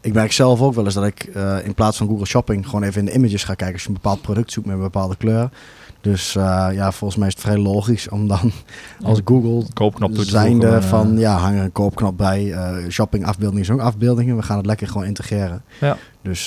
[0.00, 1.24] Ik merk zelf ook wel eens dat ik
[1.64, 3.94] in plaats van Google Shopping gewoon even in de images ga kijken als je een
[3.94, 5.48] bepaald product zoekt met een bepaalde kleur.
[6.10, 8.52] Dus eh, ja, volgens mij is het vrij logisch om dan
[9.02, 12.52] als Google Koopknop toe te zijnde voegen, eh, van ja, hang er een koopknop bij.
[12.52, 14.36] eh shopping afbeeldingen is ook afbeeldingen.
[14.36, 15.62] We gaan het lekker gewoon integreren.
[15.80, 15.96] Ja.
[16.22, 16.46] Dus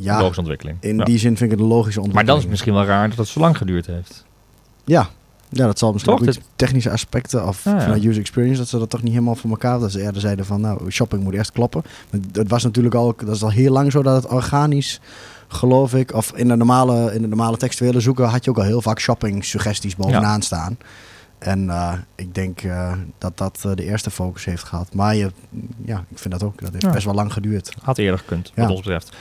[0.00, 0.76] Ja, logische ontwikkeling.
[0.80, 1.04] in Ja.
[1.04, 2.26] die zin vind ik het een logische Maar ontwikkeling.
[2.26, 4.24] dan is het misschien wel raar dat het zo lang geduurd heeft.
[4.84, 5.08] Ja.
[5.48, 6.28] ja, dat zal misschien Toch?
[6.28, 7.94] ook technische aspecten of ja.
[7.96, 10.60] user experience, dat ze dat toch niet helemaal voor elkaar Dat ze eerder zeiden van,
[10.60, 11.82] nou, shopping moet eerst kloppen.
[12.10, 15.00] Maar Het was natuurlijk al, dat is al heel lang zo dat het organisch,
[15.48, 18.64] geloof ik, of in de normale, in de normale textuele zoeken had je ook al
[18.64, 20.78] heel vaak shopping suggesties bovenaan staan.
[21.38, 24.94] En eh, ik denk eh, dat dat eh, de eerste focus heeft gehad.
[24.94, 25.30] Maar je,
[25.84, 26.60] ja, ik vind dat ook.
[26.60, 26.90] Dat heeft Ja.
[26.90, 27.72] best wel lang geduurd.
[27.82, 28.62] Had eerder gekund, Ja.
[28.62, 29.16] wat ons betreft.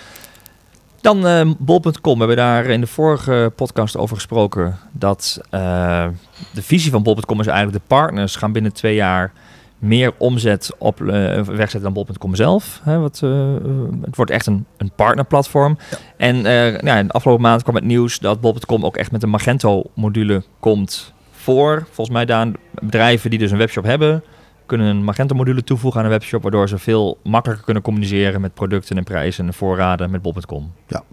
[1.02, 2.14] Dan bol.com.
[2.14, 4.78] We hebben daar in de vorige podcast over gesproken.
[4.92, 9.32] Dat de visie van bol.com is eigenlijk de partners gaan binnen twee jaar
[9.80, 11.08] meer omzet op eh,
[11.42, 12.80] wegzetten dan bol.com zelf.
[12.84, 13.54] Hè, wat, eh,
[14.02, 15.78] het wordt echt een, een partnerplatform.
[16.18, 19.24] En eh, nou, in de afgelopen maand kwam het nieuws dat bol.com ook echt met
[19.24, 24.24] een Magento-module komt voor, volgens mij, Daan, bedrijven die dus een webshop hebben,
[24.66, 28.98] kunnen een Magento-module toevoegen aan een webshop, waardoor ze veel makkelijker kunnen communiceren met producten
[28.98, 30.72] en prijzen en voorraden met bol.com.
[30.88, 31.04] Ja.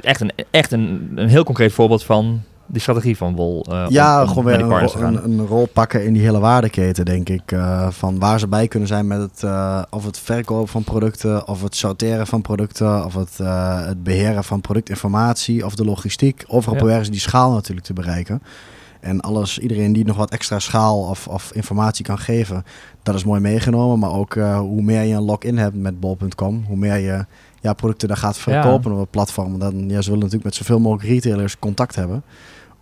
[0.00, 2.42] Echt een, echt een, een heel concreet voorbeeld van
[2.72, 3.64] die strategie van Bol.
[3.70, 5.16] eh, ja, om gewoon weer een, rol, gaan.
[5.16, 7.52] een, een rol pakken in die hele waardeketen, denk ik.
[7.52, 11.48] eh, van waar ze bij kunnen zijn met het, eh, of het verkopen van producten,
[11.48, 13.38] of het sorteren van producten, of het,
[13.86, 16.44] het beheren van productinformatie, of de logistiek.
[16.46, 16.80] Overal Ja.
[16.80, 18.42] proberen ze die schaal natuurlijk te bereiken.
[19.00, 22.64] En alles, iedereen die nog wat extra schaal of, of informatie kan geven,
[23.02, 23.98] dat is mooi meegenomen.
[23.98, 27.24] Maar ook hoe meer je een login hebt met bol.com, hoe meer je
[27.60, 29.58] ja, producten daar gaat verkopen op het platform.
[29.58, 32.22] Dan, ja, ze willen natuurlijk met zoveel mogelijk retailers contact hebben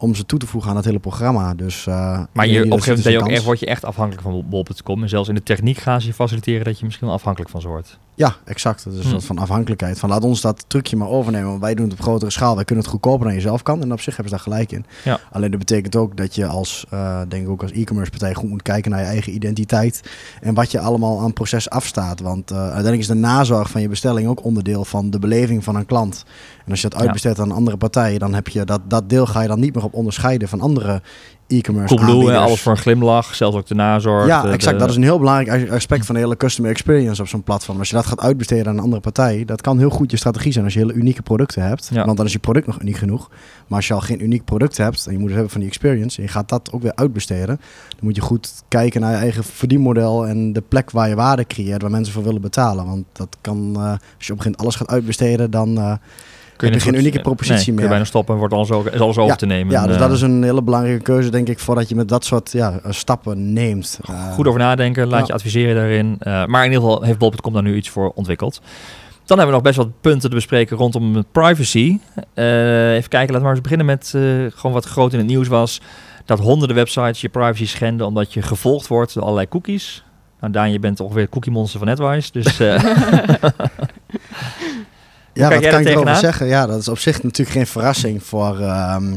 [0.00, 1.54] om ze toe te voegen aan het hele programma.
[1.54, 5.02] Dus, eh, Maar je, op een gegeven moment word je echt afhankelijk van bol.com.
[5.02, 7.60] En zelfs in de techniek gaan ze je faciliteren dat je misschien wel afhankelijk van
[7.60, 7.98] ze wordt.
[8.20, 8.84] Ja, exact.
[8.84, 9.98] Dat is een soort van afhankelijkheid.
[9.98, 11.48] Van laat ons dat trucje maar overnemen.
[11.48, 12.54] Want wij doen het op grotere schaal.
[12.54, 13.82] Wij kunnen het goedkoper dan je zelf kan.
[13.82, 14.86] En op zich hebben ze daar gelijk in.
[15.04, 15.20] Ja.
[15.30, 18.48] Alleen dat betekent ook dat je als, eh, denk ik ook als e-commerce partij goed
[18.48, 20.02] moet kijken naar je eigen identiteit.
[20.40, 22.20] En wat je allemaal aan proces afstaat.
[22.20, 25.76] Want eh, uiteindelijk is de nazorg van je bestelling ook onderdeel van de beleving van
[25.76, 26.24] een klant.
[26.64, 29.42] En als je dat uitbesteedt aan andere partijen, dan heb je dat, dat deel ga
[29.42, 31.02] je dan niet meer op onderscheiden van andere
[31.50, 34.26] e-commerce Coolblue, alles voor een glimlach, zelfs ook de nazorg.
[34.26, 34.72] Ja, de- exact.
[34.74, 37.78] de- Dat is een heel belangrijk aspect van de hele customer experience op zo'n platform.
[37.78, 40.52] Als je dat gaat uitbesteden aan een andere partij, dat kan heel goed je strategie
[40.52, 41.88] zijn als je hele unieke producten hebt.
[41.92, 42.04] Ja.
[42.04, 43.28] Want dan is je product nog uniek genoeg.
[43.66, 45.68] Maar als je al geen uniek product hebt en je moet het hebben van die
[45.68, 47.56] experience en je gaat dat ook weer uitbesteden,
[47.88, 51.46] dan moet je goed kijken naar je eigen verdienmodel en de plek waar je waarde
[51.46, 52.86] creëert, waar mensen voor willen betalen.
[52.86, 55.92] Want dat kan, eh, als je op een gegeven moment alles gaat uitbesteden, dan eh,
[56.60, 57.82] kun je geen unieke propositie nee, kun meer.
[57.84, 59.72] je bijna stoppen en wordt alles, over, is alles over te nemen.
[59.72, 62.24] ja, dus eh, dat is een hele belangrijke keuze, denk ik, voordat je met dat
[62.24, 63.98] soort ja, eh, stappen neemt.
[64.08, 65.26] Eh, Goed over nadenken, laat Ja.
[65.26, 66.16] je adviseren daarin.
[66.18, 68.60] Eh, maar in ieder geval heeft Bol.com daar nu iets voor ontwikkeld.
[69.24, 71.98] Dan hebben we nog best wat punten te bespreken rondom privacy.
[72.34, 74.22] Eh, even kijken, laten we maar eens beginnen met eh,
[74.58, 75.80] gewoon wat groot in het nieuws was.
[76.24, 80.04] Dat honderden websites je privacy schenden omdat je gevolgd wordt door allerlei cookies.
[80.40, 82.32] Nou Daan, je bent ongeveer het cookie monster van NetWise.
[82.32, 82.84] Dus eh,
[85.40, 86.46] Ja, dat kan ik erover zeggen.
[86.46, 89.12] Ja, dat is op zich natuurlijk geen verrassing voor ehm,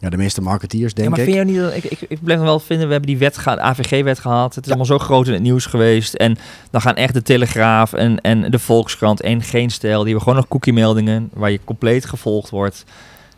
[0.00, 1.24] ja, de meeste marketeers, ja, denk maar ik.
[1.24, 3.38] vind je niet dat, ik, ik, ik blijf nog wel vinden, we hebben die wet
[3.38, 4.54] gehad, AVG-wet gehad.
[4.54, 6.14] Het is allemaal zo groot in het nieuws geweest.
[6.14, 6.38] En
[6.70, 10.38] dan gaan echt de Telegraaf en, en de Volkskrant en Geen Stijl, die hebben gewoon
[10.38, 12.84] nog cookie-meldingen waar je compleet gevolgd wordt.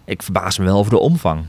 [0.05, 1.45] Ik verbaas me wel over de omvang.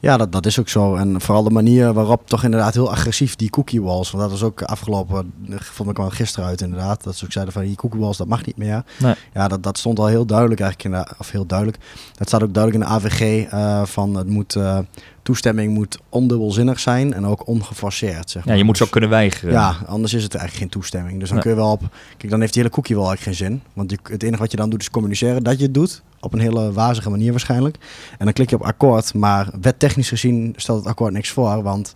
[0.00, 0.94] Ja, dat, dat is ook zo.
[0.94, 4.10] En vooral de manier waarop toch inderdaad heel agressief die cookie walls.
[4.10, 7.04] Want dat was ook afgelopen, vond ik wel gisteren uit inderdaad.
[7.04, 8.84] Dat ze ook zeiden van die cookie walls, dat mag niet meer.
[8.98, 9.14] Nee.
[9.34, 11.78] Ja, dat, dat stond al heel duidelijk eigenlijk in de, of heel duidelijk.
[12.14, 14.78] Dat staat ook duidelijk in de AVG eh, van het moet, eh,
[15.22, 18.30] toestemming moet ondubbelzinnig zijn en ook ongeforceerd.
[18.30, 18.56] Zeg Ja, maar.
[18.58, 19.52] je moet Dus- ze ook kunnen weigeren.
[19.54, 21.18] Ja, anders is het eigenlijk geen toestemming.
[21.18, 21.46] Dus dan Nee.
[21.46, 21.82] kun je wel op.
[22.16, 23.62] Kijk, dan heeft die hele cookie wel eigenlijk geen zin.
[23.72, 26.02] Want je- het enige wat je dan doet is communiceren dat je het doet.
[26.26, 27.76] Op een hele wazige manier waarschijnlijk.
[28.18, 29.14] En dan klik je op akkoord.
[29.14, 31.62] Maar wettechnisch gezien stelt het akkoord niks voor.
[31.62, 31.92] Want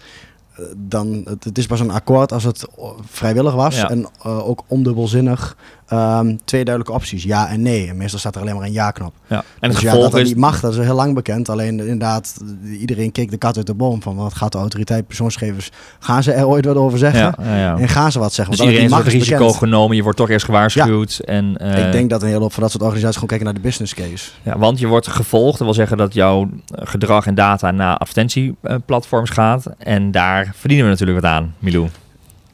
[0.55, 3.77] eh, dan, het, het is pas een akkoord als het eh, vrijwillig was.
[3.77, 3.91] Ja.
[3.91, 5.57] En eh, ook ondubbelzinnig.
[5.91, 7.89] Ehm, twee duidelijke opties, ja en nee.
[7.89, 9.13] En meestal staat er alleen maar een ja-knop.
[9.27, 9.37] Ja.
[9.37, 10.29] En het dus ja, gevolg dat dat is...
[10.29, 11.49] niet mag, dat is heel lang bekend.
[11.49, 12.41] Alleen inderdaad,
[12.81, 14.03] iedereen keek de kat uit de boom.
[14.03, 15.71] Van wat gaat de autoriteit persoonsgegevens...
[15.99, 17.21] Gaan ze er ooit wat over zeggen?
[17.21, 17.77] Ja, ja, ja.
[17.79, 18.57] En gaan ze wat zeggen?
[18.57, 19.57] Dus Want iedereen heeft het mag, risico bekend.
[19.59, 19.97] genomen.
[19.97, 21.19] Je wordt toch eerst gewaarschuwd.
[21.25, 23.63] En, eh, Ik denk dat een hele hoop van dat soort organisaties gewoon kijken naar
[23.63, 24.31] de business case.
[24.43, 25.59] Ja, want je wordt gevolgd.
[25.59, 29.65] Dat wil zeggen dat jouw eh, gedrag en data naar advertentieplatforms gaat.
[29.79, 31.89] En daar verdienen we natuurlijk wat aan, Milou,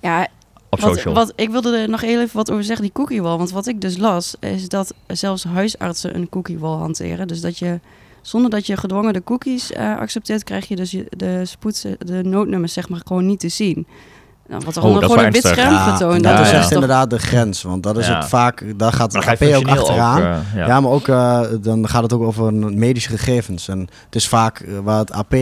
[0.00, 0.26] Ja,
[0.76, 1.14] op wat, social.
[1.14, 3.36] wat, ik wilde er nog even wat over zeggen, die cookie wall.
[3.36, 7.28] Want wat ik dus las, is dat zelfs huisartsen een cookie wall hanteren.
[7.28, 7.80] Dus dat je,
[8.22, 12.22] zonder dat je gedwongen de cookies eh, accepteert, krijg je dus je, de, spoed, de
[12.22, 13.86] noodnummers zeg maar gewoon niet te zien.
[14.48, 16.22] Nou, wat er Oh, gewoon een wit scherm vertoont.
[16.22, 16.56] dat Ja, is ja.
[16.56, 17.62] echt inderdaad de grens.
[17.62, 18.16] Want dat is Ja.
[18.18, 20.18] het vaak, daar gaat ga AP ook achteraan.
[20.18, 20.66] ook, eh, ja.
[20.66, 23.68] Ja, maar ook eh, dan gaat het ook over een medische gegevens.
[23.68, 25.34] En het is vaak eh, waar het AP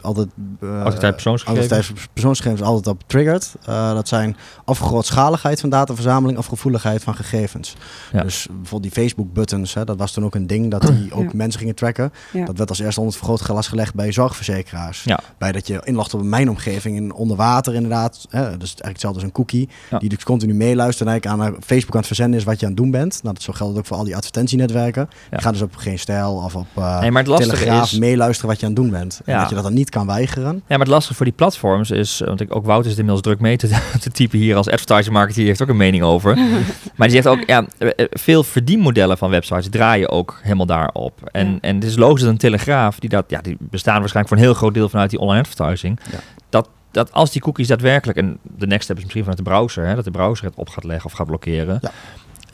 [0.00, 0.28] altijd...
[0.60, 1.70] Autoriteit persoonsgegevens.
[1.70, 3.54] autoriteit persoonsgegevens altijd op triggert.
[3.66, 7.74] Eh, dat zijn of grootschaligheid van dataverzameling of gevoeligheid van gegevens.
[8.12, 8.22] Ja.
[8.22, 11.60] Dus bijvoorbeeld die Facebook-buttons, hè, dat was toen ook een ding dat die ook mensen
[11.60, 12.12] gingen tracken.
[12.32, 12.44] Ja.
[12.44, 15.02] Dat werd als eerste onder het vergrootglas gelegd bij zorgverzekeraars.
[15.04, 15.18] Ja.
[15.38, 18.26] Bij dat je inlogt op een mijnomgeving in onder water inderdaad.
[18.34, 19.68] Hè, dus eigenlijk hetzelfde als een cookie.
[19.90, 19.98] Ja.
[19.98, 22.66] Die dus continu meeluistert en eigenlijk aan naar Facebook aan het verzenden is wat je
[22.66, 23.20] aan het doen bent.
[23.22, 25.08] Nou, dat zo geldt ook voor al die advertentienetwerken.
[25.10, 25.26] Ja.
[25.36, 27.98] Je gaat dus op geen stijl of op eh Nee, maar het lastige Telegraaf is...
[27.98, 29.20] meeluisteren wat je aan het doen bent.
[29.24, 29.40] En Ja.
[29.40, 30.54] dat je dat dan niet kan weigeren.
[30.54, 33.40] Ja, maar het lastige voor die platforms is, want ik, ook Wouter is inmiddels druk
[33.40, 33.68] mee te,
[34.00, 36.36] te typen hier als advertising marketer, die heeft ook een mening over.
[36.96, 41.20] maar die zegt ook, ja, eh, eh, veel verdienmodellen van websites draaien ook helemaal daarop.
[41.32, 41.58] En, Ja.
[41.60, 44.48] en het is logisch dat een telegraaf, die, dat, ja, die bestaan waarschijnlijk voor een
[44.50, 46.18] heel groot deel vanuit die online advertising, Ja.
[46.48, 49.86] dat, dat als die cookies daadwerkelijk, en de next step is misschien vanuit de browser,
[49.86, 51.90] hè, dat de browser het op gaat leggen of gaat blokkeren, Ja.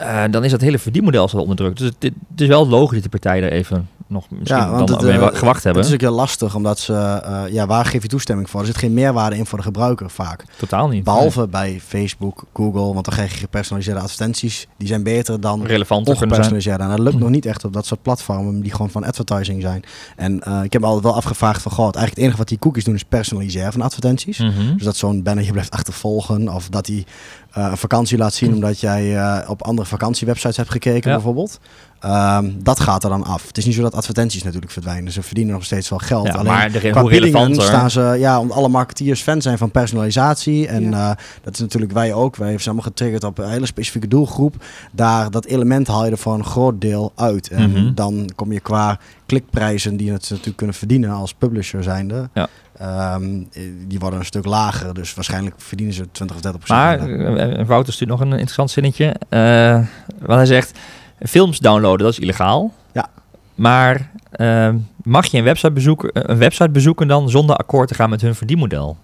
[0.00, 1.76] Eh, dan is dat hele verdienmodel zal onder druk.
[1.76, 1.96] Dus het,
[2.30, 5.12] het is wel logisch dat die partijen er even nog misschien Ja, dan het, mee
[5.12, 5.82] eh, wa- gewacht hebben.
[5.82, 8.60] Het is ook heel lastig, omdat ze, eh, ja, waar geef je toestemming voor?
[8.60, 10.44] Er zit geen meerwaarde in voor de gebruiker vaak.
[10.58, 11.04] Totaal niet.
[11.04, 14.66] Behalve bij Facebook, Google, want dan krijg je gepersonaliseerde advertenties.
[14.76, 16.82] Die zijn beter dan relevanter ongepersonaliseerde.
[16.82, 17.20] En dat lukt Hm.
[17.20, 19.82] nog niet echt op dat soort platformen die gewoon van advertising zijn.
[20.16, 22.84] En ik heb me altijd wel afgevraagd van, god, eigenlijk het enige wat die cookies
[22.84, 24.38] doen is personaliseren van advertenties.
[24.38, 24.74] Mhm.
[24.76, 27.04] Dus dat zo'n banner je blijft achtervolgen of dat hij
[27.49, 31.16] eh, een vakantie laat zien omdat jij eh, op andere vakantiewebsites hebt gekeken Ja.
[31.16, 31.60] bijvoorbeeld.
[32.00, 33.46] Ehm, dat gaat er dan af.
[33.46, 35.12] Het is niet zo dat advertenties natuurlijk verdwijnen.
[35.12, 36.26] Ze verdienen nog steeds wel geld.
[36.26, 39.70] Ja, Alleen maar de, qua biedingen staan ze, ja, omdat alle marketeers fan zijn van
[39.70, 40.66] personalisatie.
[40.68, 41.10] En Ja.
[41.10, 42.36] eh, dat is natuurlijk wij ook.
[42.36, 44.54] Wij zijn allemaal getriggerd op een hele specifieke doelgroep.
[44.92, 47.48] Daar, dat element haal je er voor een groot deel uit.
[47.48, 47.94] En Mhm.
[47.94, 52.28] dan kom je qua klikprijzen die het natuurlijk kunnen verdienen als publisher zijnde.
[52.34, 52.48] Ja.
[52.80, 54.94] Ehm, eh, die worden een stuk lager.
[54.94, 57.20] Dus waarschijnlijk verdienen ze 20 of 30 Maar procent.
[57.38, 59.16] eh, eh, Wouter stuurt nog een interessant zinnetje.
[59.28, 59.74] eh
[60.18, 60.78] want hij zegt,
[61.26, 62.72] films downloaden, dat is illegaal.
[62.92, 63.06] Ja.
[63.54, 68.10] Maar eh, mag je een website, bezoeken, een website bezoeken dan zonder akkoord te gaan
[68.10, 68.96] met hun verdienmodel?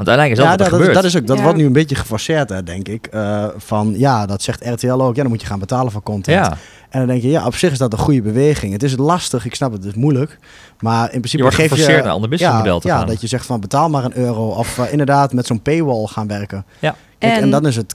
[0.00, 0.94] Want uiteindelijk is dat ja, dat, gebeurt.
[1.02, 1.26] dat is ook.
[1.26, 1.42] Dat Ja.
[1.42, 3.06] wordt nu een beetje geforceerd, hè, denk ik.
[3.06, 5.14] Eh, van ja, dat zegt RTL ook.
[5.14, 6.46] Ja, dan moet je gaan betalen voor content.
[6.46, 6.56] ja,
[6.90, 8.72] En dan denk je, ja, op zich is dat een goede beweging.
[8.72, 10.38] Het is lastig, ik snap het, het is moeilijk.
[10.80, 12.02] Maar in principe je wordt geef geforceerd je...
[12.02, 13.06] naar een ander ja, businessmodel te ja, gaan.
[13.06, 14.48] dat je zegt van betaal maar een euro.
[14.48, 16.64] Of eh, inderdaad met zo'n paywall gaan werken.
[16.78, 16.94] Ja.
[17.20, 17.94] Kijk, en, En- dan is het...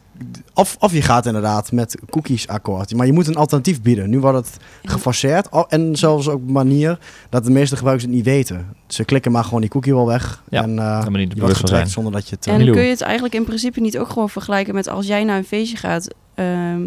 [0.54, 2.94] Of, of je gaat inderdaad met cookies akkoord.
[2.96, 4.10] Maar je moet een alternatief bieden.
[4.10, 4.90] Nu wordt het Ja.
[4.92, 5.50] geforceerd.
[5.50, 8.68] Oh, en zelfs ook op een manier dat de meeste gebruikers het niet weten.
[8.88, 10.44] Ze klikken maar gewoon die cookie wel weg.
[10.50, 12.48] Ja, en uh, niet je wordt getrackt zonder dat je het...
[12.48, 12.76] eh, En Milou.
[12.76, 15.46] kun je het eigenlijk in principe niet ook gewoon vergelijken met als jij naar een
[15.46, 16.82] feestje gaat ehm,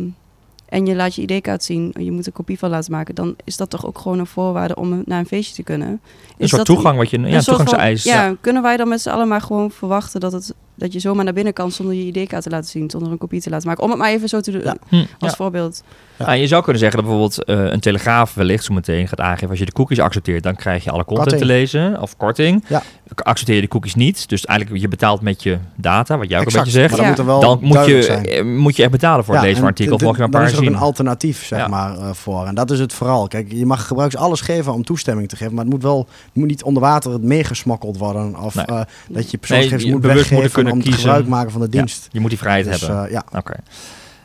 [0.69, 3.57] en je laat je ID-kaart zien, je moet een kopie van laten maken, dan is
[3.57, 5.89] dat toch ook gewoon een voorwaarde om naar een feestje te kunnen.
[5.89, 6.01] Een
[6.37, 8.03] Is soort dat toegang, wat je, ja, een van- toegangseis.
[8.05, 11.25] Ja, kunnen wij dan met z'n allen maar gewoon verwachten dat, het, dat je zomaar
[11.25, 13.85] naar binnen kan zonder je ID-kaart te laten zien, zonder een kopie te laten maken?
[13.85, 14.77] Om het maar even zo te doen, Ja.
[14.89, 15.37] Hm, als ja.
[15.37, 15.83] voorbeeld.
[16.19, 19.49] Nou, je zou kunnen zeggen dat bijvoorbeeld eh, een telegraaf wellicht zo meteen gaat aangeven
[19.49, 21.51] als je de cookies accepteert, dan krijg je alle content Korting.
[21.51, 22.65] te lezen of korting.
[22.69, 22.83] Ja.
[23.15, 26.45] Accepteer je de cookies niet, dus eigenlijk je betaalt met je data, wat jij ook
[26.45, 27.03] Exact, een beetje zegt.
[27.03, 27.11] Maar dan Ja.
[27.11, 28.25] moet er wel Dan moet je, zijn.
[28.27, 30.31] eh, moet je echt betalen voor het Ja, lezen van artikel, mag je maar een
[30.31, 31.69] dan paar is er een alternatief zeg Ja.
[31.69, 32.47] maar, eh, voor.
[32.47, 33.29] En dat is het vooral.
[33.29, 35.55] Kijk, je mag gebruikers alles geven om toestemming te geven.
[35.55, 38.41] Maar het moet wel het moet niet onder water meegesmokkeld worden.
[38.41, 38.65] Of Nee.
[38.65, 40.41] eh, dat je persoonsgegevens je moet bewust weggeven
[40.73, 42.09] om gebruik maken van de Ja, dienst.
[42.13, 43.05] je moet die vrijheid Dus, hebben.
[43.07, 43.25] eh, ja.
[43.33, 43.55] Oké.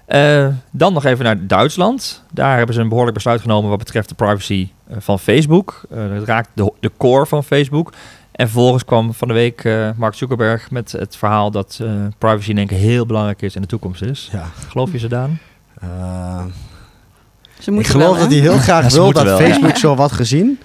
[0.06, 2.24] Eh, dan nog even naar Duitsland.
[2.32, 5.82] Daar hebben ze een behoorlijk besluit genomen wat betreft de privacy eh, van Facebook.
[5.92, 7.94] Eh dat raakt de, de core van Facebook.
[8.32, 12.50] En vervolgens kwam van de week eh, Mark Zuckerberg met het verhaal dat eh, privacy
[12.50, 14.30] in één keer heel belangrijk is en de toekomst is.
[14.32, 14.46] ja.
[14.70, 15.40] Geloof je ze, Daan?
[15.82, 16.44] Eh,
[17.60, 19.38] Ze ik geloof wel, dat hij heel graag Ja, wil dat wel.
[19.38, 20.60] Facebook zo wat gezien.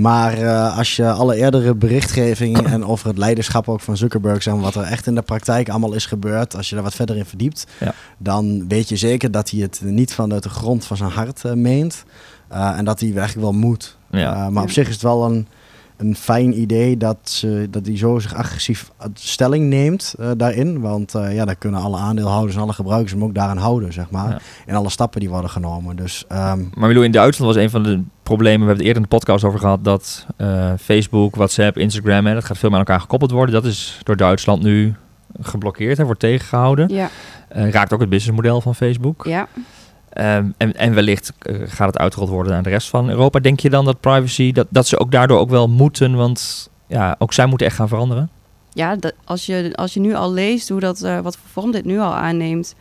[0.00, 4.54] Maar eh, als je alle eerdere berichtgeving en over het leiderschap ook van Zuckerberg, zeg
[4.54, 7.16] maar, wat er echt in de praktijk allemaal is gebeurd, als je daar wat verder
[7.16, 7.94] in verdiept, Ja.
[8.18, 11.52] dan weet je zeker dat hij het niet vanuit de grond van zijn hart eh,
[11.52, 12.04] meent.
[12.48, 13.96] Eh, en dat hij eigenlijk wel moet.
[14.10, 14.32] Ja.
[14.34, 15.46] Eh, maar op zich is het wel een,
[16.00, 20.80] een fijn idee dat, ze, dat hij zo zich agressief stelling neemt eh, daarin.
[20.80, 24.10] Want eh, ja, dan kunnen alle aandeelhouders en alle gebruikers hem ook daaraan houden, zeg
[24.10, 24.28] maar.
[24.30, 24.38] Ja.
[24.66, 25.96] En alle stappen die worden genomen.
[25.96, 29.02] Dus ehm, Maar Milou, in Duitsland was een van de problemen, we hebben het eerder
[29.02, 32.78] in de podcast over gehad, dat eh, Facebook, WhatsApp, Instagram, hè, dat gaat veel met
[32.78, 33.54] elkaar gekoppeld worden.
[33.54, 34.94] Dat is door Duitsland nu
[35.40, 36.88] geblokkeerd en wordt tegengehouden.
[36.88, 37.08] Ja,
[37.48, 39.24] Eh, raakt ook het businessmodel van Facebook.
[39.26, 39.48] ja.
[40.10, 43.38] Ehm, en, en wellicht eh, gaat het uitgerold worden naar de rest van Europa.
[43.38, 47.16] Denk je dan dat privacy, dat, dat ze ook daardoor ook wel moeten, want ja,
[47.18, 48.30] ook zij moeten echt gaan veranderen?
[48.72, 51.72] ja dat, als, je, als je nu al leest hoe dat, eh, wat voor vorm
[51.72, 52.74] dit nu al aanneemt,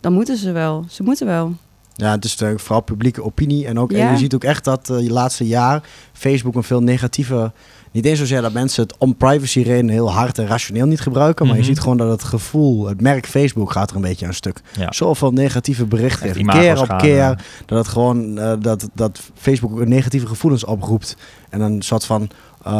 [0.00, 0.84] dan moeten ze wel.
[0.88, 1.52] Ze moeten wel.
[1.94, 3.66] Ja, het is natuurlijk vooral publieke opinie.
[3.66, 4.06] En, ook, Ja.
[4.06, 7.52] en je ziet ook echt dat uh, je laatste jaar Facebook een veel negatieve,
[7.94, 11.46] niet eens zozeer dat mensen het om privacy redenen heel hard en rationeel niet gebruiken.
[11.46, 11.64] Maar Mhm.
[11.64, 14.60] je ziet gewoon dat het gevoel, het merk Facebook gaat er een beetje aan stuk.
[14.78, 14.92] Ja.
[14.92, 16.50] Zoveel negatieve Echt berichtgeving.
[16.50, 17.38] Keer op keer.
[17.66, 21.16] Dat het gewoon eh, dat, dat Facebook ook negatieve gevoelens oproept.
[21.50, 22.28] En een soort van
[22.64, 22.72] eh,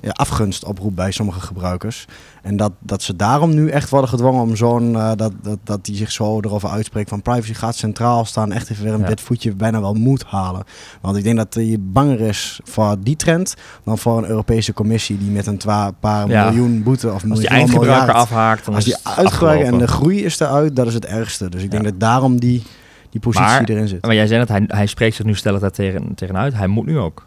[0.00, 2.04] ja, afgunst oproept bij sommige gebruikers.
[2.42, 5.84] En dat, dat ze daarom nu echt worden gedwongen om zo'n eh, dat, dat, dat
[5.84, 8.52] die zich zo erover uitspreekt van privacy gaat centraal staan.
[8.52, 9.06] Echt even weer een Ja.
[9.06, 10.62] dit voetje bijna wel moet halen.
[11.00, 15.18] Want ik denk dat je banger is voor die trend dan voor een Europese commissie
[15.18, 15.60] die met een
[16.00, 16.44] paar Ja.
[16.44, 20.24] miljoen boete of Als die miljoen miljard- afhaakt, dan als die uitgebruiker en de groei
[20.24, 21.48] is eruit, dat is het ergste.
[21.48, 22.62] Dus ik denk dat daarom die,
[23.10, 24.02] die positie Maar- erin zit.
[24.06, 26.54] Maar jij zei dat hij, hij spreekt zich nu stellig daar tegen, tegenuit.
[26.54, 27.26] Hij moet nu ook.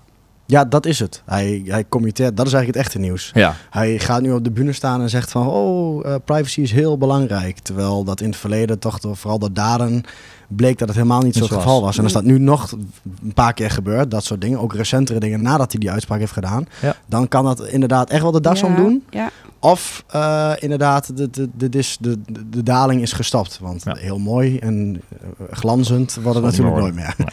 [0.51, 1.21] Ja, dat is het.
[1.25, 3.31] Hij, hij committeert, dat is eigenlijk het echte nieuws.
[3.33, 3.55] Ja.
[3.69, 6.97] Hij gaat nu op de bühne staan en zegt van, oh, eh, privacy is heel
[6.97, 7.59] belangrijk.
[7.59, 10.03] Terwijl dat in het verleden toch door vooral de daden
[10.47, 11.97] bleek dat het helemaal niet zo het geval was.
[11.97, 12.71] En als dat nu nog
[13.21, 16.31] een paar keer gebeurt, dat soort dingen, ook recentere dingen nadat hij die uitspraak heeft
[16.31, 16.95] gedaan, Ja.
[17.05, 19.03] dan kan dat inderdaad echt wel de das ja, omdoen.
[19.09, 19.29] Ja,
[19.59, 23.59] Of eh, inderdaad, de, de, de, de, de, de daling is gestopt.
[23.61, 23.95] Want Ja.
[23.95, 27.15] heel mooi en eh, glanzend wordt het natuurlijk nooit meer.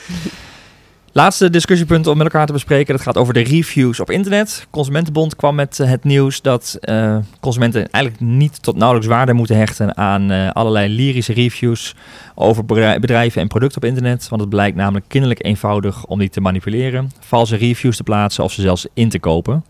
[1.18, 2.94] Laatste discussiepunt om met elkaar te bespreken.
[2.94, 4.66] Dat gaat over de reviews op internet.
[4.70, 9.56] Consumentenbond kwam met eh, het nieuws dat eh, consumenten eigenlijk niet tot nauwelijks waarde moeten
[9.56, 11.94] hechten aan eh, allerlei lyrische reviews
[12.34, 14.28] over bedrij- bedrijven en producten op internet.
[14.28, 18.52] Want het blijkt namelijk kinderlijk eenvoudig om die te manipuleren, valse reviews te plaatsen of
[18.52, 19.64] ze zelfs in te kopen.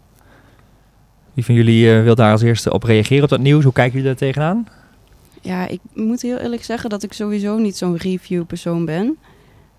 [1.34, 3.64] Wie van jullie wil daar als eerste op reageren op dat nieuws?
[3.64, 4.66] Hoe kijken jullie daar tegenaan?
[5.42, 9.18] ja, ik moet heel eerlijk zeggen dat ik sowieso niet zo'n review-persoon ben.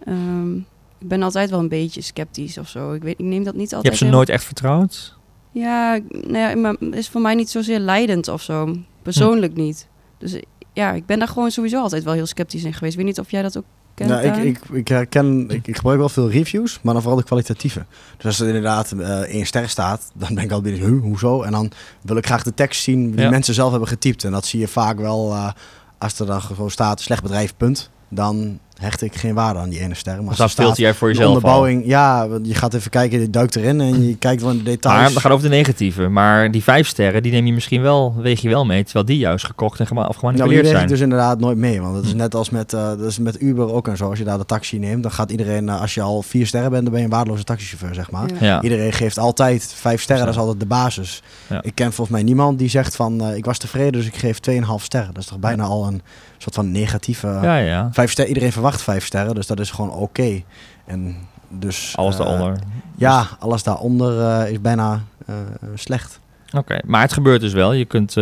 [0.05, 0.51] Ehm,
[0.99, 2.93] ik ben altijd wel een beetje sceptisch of zo.
[2.93, 3.83] Ik, weet, ik neem dat niet Je altijd...
[3.93, 5.17] hebt ze heel- nooit echt vertrouwd?
[5.51, 8.75] Ja, nou ja, maar het is voor mij niet zozeer leidend of zo.
[9.01, 9.87] Persoonlijk niet.
[10.17, 10.39] Dus
[10.73, 12.91] ja, ik ben daar gewoon sowieso altijd wel heel sceptisch in geweest.
[12.91, 14.09] Ik weet niet of jij dat ook kent.
[14.09, 17.25] Nou, ik, ik, ik herken, ik, ik gebruik wel veel reviews, maar dan vooral de
[17.25, 17.85] kwalitatieve.
[18.17, 21.41] Dus als er inderdaad eh één ster staat, dan ben ik al binnen, huh, hoezo?
[21.41, 21.71] En dan
[22.01, 23.29] wil ik graag de tekst zien die Ja.
[23.29, 24.23] mensen zelf hebben getypt.
[24.23, 25.51] En dat zie je vaak wel, eh,
[25.97, 27.89] als er dan gewoon staat, slecht bedrijf, punt.
[28.09, 30.23] Dan hecht ik geen waarde aan die ene ster.
[30.23, 31.35] Maar staat, filter jij voor de jezelf al?
[31.37, 34.63] onderbouwing, ja, want je gaat even kijken, je duikt erin en je kijkt van de
[34.63, 34.99] details.
[35.01, 36.07] Maar dat gaat over de negatieve.
[36.07, 38.83] Maar die vijf sterren, die neem je misschien wel, weeg je wel mee.
[38.83, 40.89] Terwijl die juist gekocht en gema- of Nou, die gemanipuleerd weeg ik zijn.
[40.89, 41.81] dus inderdaad nooit mee.
[41.81, 44.09] Want het is net als met, eh, dat is met Uber ook en zo.
[44.09, 46.69] Als je daar de taxi neemt, dan gaat iedereen, eh, als je al vier sterren
[46.71, 48.27] bent, dan ben je een waardeloze taxichauffeur, zeg maar.
[48.39, 48.45] Ja.
[48.45, 48.61] Ja.
[48.61, 51.21] Iedereen geeft altijd vijf sterren, dat is altijd de basis.
[51.49, 51.61] Ja.
[51.63, 54.39] Ik ken volgens mij niemand die zegt van, eh, ik was tevreden, dus ik geef
[54.39, 55.13] 2,5 sterren.
[55.13, 56.01] Dat is toch bijna al een
[56.41, 57.27] soort van negatieve...
[57.41, 57.89] ja, ja.
[57.91, 60.41] Vijf sterren, iedereen verwacht vijf sterren, dus dat is gewoon oké.
[60.85, 61.15] En
[61.49, 61.93] dus...
[61.95, 62.59] Alles eh, daaronder.
[62.95, 65.35] Ja, alles daaronder eh, is bijna eh,
[65.75, 66.19] slecht.
[66.51, 67.73] Oké, maar het gebeurt dus wel.
[67.73, 68.13] Je kunt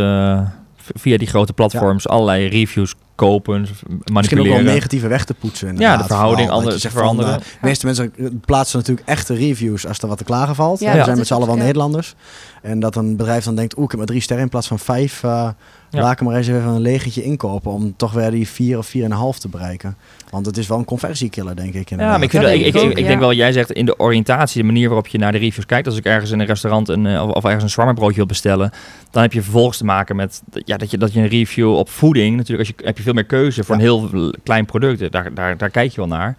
[0.95, 4.65] via die grote platforms allerlei reviews kopen, v- Misschien ook wel manipuleren.
[4.73, 5.77] negatieve weg te poetsen.
[5.77, 7.33] ja, de verhouding Vooral anders veranderen.
[7.33, 8.11] eh, de meeste mensen
[8.45, 10.79] plaatsen natuurlijk echte reviews als er wat te klagen valt.
[10.79, 11.61] Ja, We zijn met z'n allen wel ja.
[11.63, 12.15] Nederlanders.
[12.61, 14.79] En dat een bedrijf dan denkt, oeh, ik heb maar drie sterren in plaats van
[14.79, 15.23] vijf.
[15.23, 15.49] eh,
[15.89, 16.01] Ja.
[16.01, 18.85] Laat ik hem maar eens even een legentje inkopen om toch weer die vier of
[18.87, 19.97] vier en een half te bereiken.
[20.29, 21.89] Want het is wel een conversiekiller, denk ik.
[21.89, 23.07] ja, maar ik, vind Dat dat, ik, denk ik, ik ik, ook, ik ja.
[23.07, 25.87] denk wel, jij zegt in de oriëntatie, de manier waarop je naar de reviews kijkt.
[25.87, 28.71] Als ik ergens in een restaurant een, eh, of, of ergens een shawarma wil bestellen,
[29.11, 31.89] dan heb je vervolgens te maken met ja, dat, je, dat je een review op
[31.89, 33.81] voeding, natuurlijk als je, heb je veel meer keuze voor Ja.
[33.81, 35.11] een heel klein product.
[35.11, 36.35] Daar, daar, daar kijk je wel naar.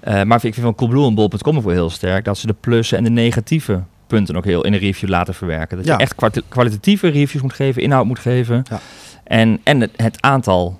[0.00, 2.54] Eh, maar ik vind van Coolblue en Bol.com ook wel heel sterk dat ze de
[2.60, 5.76] plussen en de negatieve punten ook heel in een review laten verwerken.
[5.76, 5.92] Dat Ja.
[5.92, 8.62] je echt kwali- kwalitatieve reviews moet geven, inhoud moet geven.
[8.70, 8.80] Ja.
[9.24, 10.78] En, en het, het aantal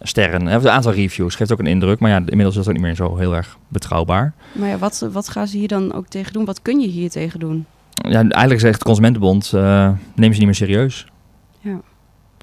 [0.00, 1.98] sterren, het aantal reviews geeft ook een indruk.
[2.00, 4.32] Maar ja, inmiddels is dat ook niet meer zo heel erg betrouwbaar.
[4.52, 6.44] Maar ja, wat, wat gaan ze hier dan ook tegen doen?
[6.44, 7.66] Wat kun je hier tegen doen?
[8.08, 11.06] Ja, eigenlijk zegt de Consumentenbond, eh neem ze niet meer serieus.
[11.60, 11.80] Ja.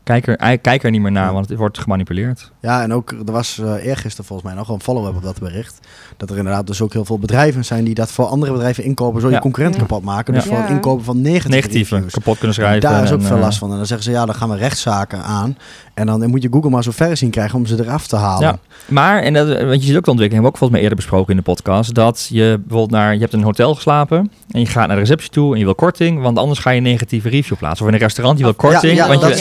[0.09, 2.51] Kijk er, kijk er niet meer naar, want het wordt gemanipuleerd.
[2.61, 5.79] Ja, en ook, er was eh eergisteren volgens mij nog een follow-up op dat bericht.
[6.17, 9.21] Dat er inderdaad dus ook heel veel bedrijven zijn die dat voor andere bedrijven inkopen,
[9.21, 9.35] zo Ja.
[9.35, 9.81] je concurrent Ja.
[9.81, 10.33] kapot maken.
[10.33, 10.49] Dus Ja.
[10.49, 12.13] voor het inkopen van negatieve, Negatieve, reviews.
[12.13, 12.89] kapot kunnen En schrijven.
[12.89, 13.71] Daar is ook en, veel eh, last van.
[13.71, 15.57] En dan zeggen ze, ja, dan gaan we rechtszaken aan.
[15.93, 18.47] En dan moet je Google maar zo ver zien krijgen om ze eraf te halen.
[18.47, 18.57] Ja.
[18.87, 20.97] Maar, en dat, want je ziet ook de ontwikkeling, hebben we ook volgens mij eerder
[20.97, 24.59] besproken in de podcast, dat je bijvoorbeeld naar, je hebt in een hotel geslapen en
[24.59, 26.83] je gaat naar de receptie toe en je wil korting, want anders ga je een
[26.83, 27.81] negatieve review plaatsen.
[27.85, 29.33] Of in een restaurant, je wil korting, ja, want je de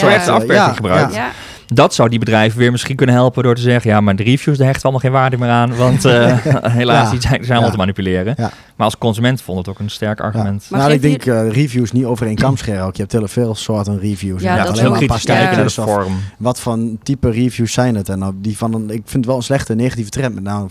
[0.75, 1.15] gebruikt.
[1.15, 1.31] Ja,
[1.67, 4.57] Dat zou die bedrijven weer misschien kunnen helpen door te zeggen, ja, maar de reviews,
[4.59, 7.11] daar hechten allemaal geen waarde meer aan, want eh, helaas, Ja.
[7.11, 7.71] die zijn, zijn allemaal Ja.
[7.71, 8.35] te manipuleren.
[8.37, 8.51] Ja.
[8.77, 10.67] Maar als consument vond het ook een sterk argument.
[10.71, 12.95] Maar nou, ik denk eh, reviews niet over één kam scheren ook.
[12.95, 14.43] Je hebt heel veel soorten reviews.
[14.43, 15.41] Ja, dat is alleen heel ook maar een kritisch paar ja.
[15.41, 16.21] kijken naar de vorm.
[16.39, 18.09] Wat voor type reviews zijn het?
[18.09, 20.35] En nou, die van een, ik vind het wel een slechte negatieve trend.
[20.35, 20.69] Met nou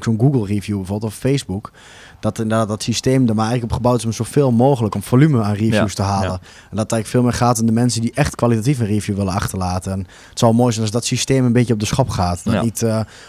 [0.00, 1.70] zo'n Google review bijvoorbeeld of Facebook.
[2.24, 5.42] Dat inderdaad dat systeem er maar eigenlijk op gebouwd is om zoveel mogelijk om volume
[5.42, 6.28] aan reviews Ja, te halen.
[6.30, 6.38] ja.
[6.70, 9.16] En dat het eigenlijk veel meer gaat om de mensen die echt kwalitatief een review
[9.16, 9.92] willen achterlaten.
[9.92, 9.98] En
[10.28, 12.40] het zou mooi zijn als dat systeem een beetje op de schop gaat.
[12.44, 12.62] Dat Ja.
[12.62, 12.82] niet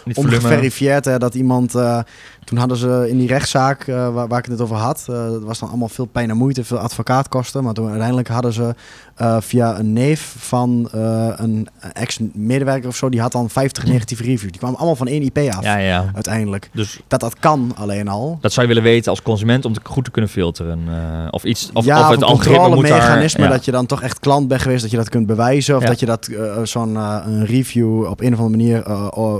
[0.04, 0.34] Niet volume.
[0.36, 1.74] ongeverifieerd hè, dat iemand...
[1.74, 1.98] eh,
[2.46, 5.06] toen hadden ze in die rechtszaak eh, waar, waar ik het over had...
[5.08, 7.64] eh, dat was dan allemaal veel pijn en moeite, veel advocaatkosten.
[7.64, 8.74] Maar toen uiteindelijk hadden ze
[9.14, 10.88] eh, via een neef van
[11.36, 13.08] een ex-medewerker of zo...
[13.08, 14.50] die had dan 50 negatieve reviews.
[14.50, 16.10] Die kwamen allemaal van één IP af, Ja, ja.
[16.14, 16.70] uiteindelijk.
[16.72, 18.38] Dus Dat dat kan alleen al.
[18.40, 20.80] dat zou je willen weten als consument om het goed te kunnen filteren.
[21.30, 22.76] of iets, of, ja, of of het een algoritme moet daar...
[22.76, 23.50] controlemechanisme ja.
[23.50, 25.76] dat je dan toch echt klant bent geweest, dat je dat kunt bewijzen.
[25.76, 26.30] Of dat je dat
[26.62, 26.98] zo'n
[27.44, 28.82] review op een of andere manier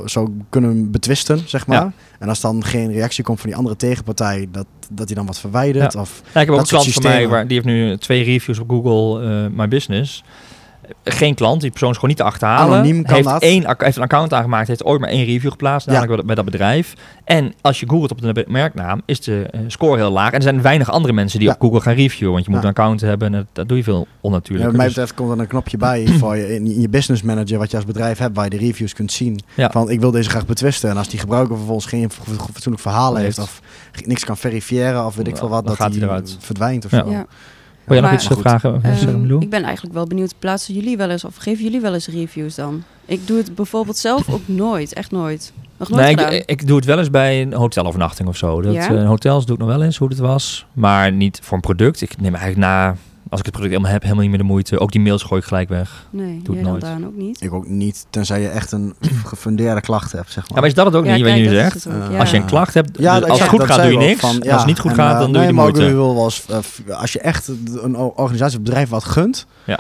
[0.09, 1.93] zou kunnen betwisten, zeg maar.
[2.19, 5.41] En als dan geen reactie komt van die andere tegenpartij, dat, dat die dan wat
[5.41, 5.93] verwijdert.
[5.93, 6.01] Ja.
[6.01, 8.59] Of, Ja, ik heb ook een klant van mij, waar, die heeft nu twee reviews
[8.59, 10.25] op Google eh, My Business.
[11.05, 12.75] Geen klant, die persoon is gewoon niet te achterhalen.
[12.79, 13.43] Anoniem kan heeft, dat.
[13.43, 16.35] Één, ac- heeft een account aangemaakt, heeft ooit maar één review geplaatst, namelijk bij- bij
[16.35, 16.93] dat bedrijf.
[17.25, 20.29] En als je googelt op de merknaam, is de eh, score heel laag.
[20.31, 21.55] En er zijn weinig andere mensen die Ja.
[21.55, 22.69] op Google gaan reviewen, want je moet Ja.
[22.69, 24.67] een account hebben en dat, doe je veel Ja, onnatuurlijk.
[24.69, 27.59] wat mij Dus- betreft komt er een knopje bij voor je, in je business manager,
[27.59, 29.41] wat je als bedrijf hebt, waar je de reviews kunt zien.
[29.55, 29.71] Ja.
[29.71, 30.91] Van ik wil deze graag betwisten.
[30.91, 32.11] En als die gebruiker vervolgens geen
[32.53, 33.49] fatsoenlijk verhaal heeft, Heeft.
[33.49, 33.61] of
[34.07, 36.37] niks kan verifiëren, of weet ik veel wat, Dan dat gaat die hij eruit.
[36.41, 37.05] verdwijnt of Ja.
[37.05, 37.25] zo.
[37.89, 41.25] Jij nog iets eh, vragen, Ehm, ik ben eigenlijk wel benieuwd, plaatsen jullie wel eens
[41.25, 42.83] of geven jullie wel eens reviews dan?
[43.05, 45.53] Ik doe het bijvoorbeeld zelf ook nooit, echt nooit.
[45.77, 46.33] Nog nooit Nee, gedaan.
[46.33, 48.63] ik, ik doe het wel eens bij een hotelovernachting of zo.
[48.63, 48.89] Dat, Ja?
[48.95, 50.67] eh, hotels doe ik nog wel eens hoe het was.
[50.73, 52.01] Maar niet voor een product.
[52.03, 52.97] Ik neem eigenlijk na,
[53.31, 54.79] als ik het product helemaal heb, helemaal niet meer de moeite.
[54.79, 56.07] Ook die mails gooi ik gelijk weg.
[56.11, 56.81] nee, doe jij het dan nooit.
[56.83, 57.43] Daan ook niet.
[57.43, 58.95] Ik ook niet, tenzij je echt een
[59.27, 60.61] gefundeerde klacht hebt, zeg Ja, maar.
[60.61, 61.85] maar is dat het ook Ja, niet wat je kijk, nu dat is zegt?
[61.85, 62.19] het ook, ja.
[62.19, 64.21] Als je een klacht hebt, Ja, als het goed gaat doe je niks.
[64.21, 65.67] van, ja, als het niet goed en, gaat, eh, dan doe je nee, de maar
[65.67, 65.95] ook moeite.
[65.95, 66.47] wil wel eens,
[66.87, 67.49] eh, als je echt
[67.83, 69.79] een organisatie of bedrijf wat gunt, Ja.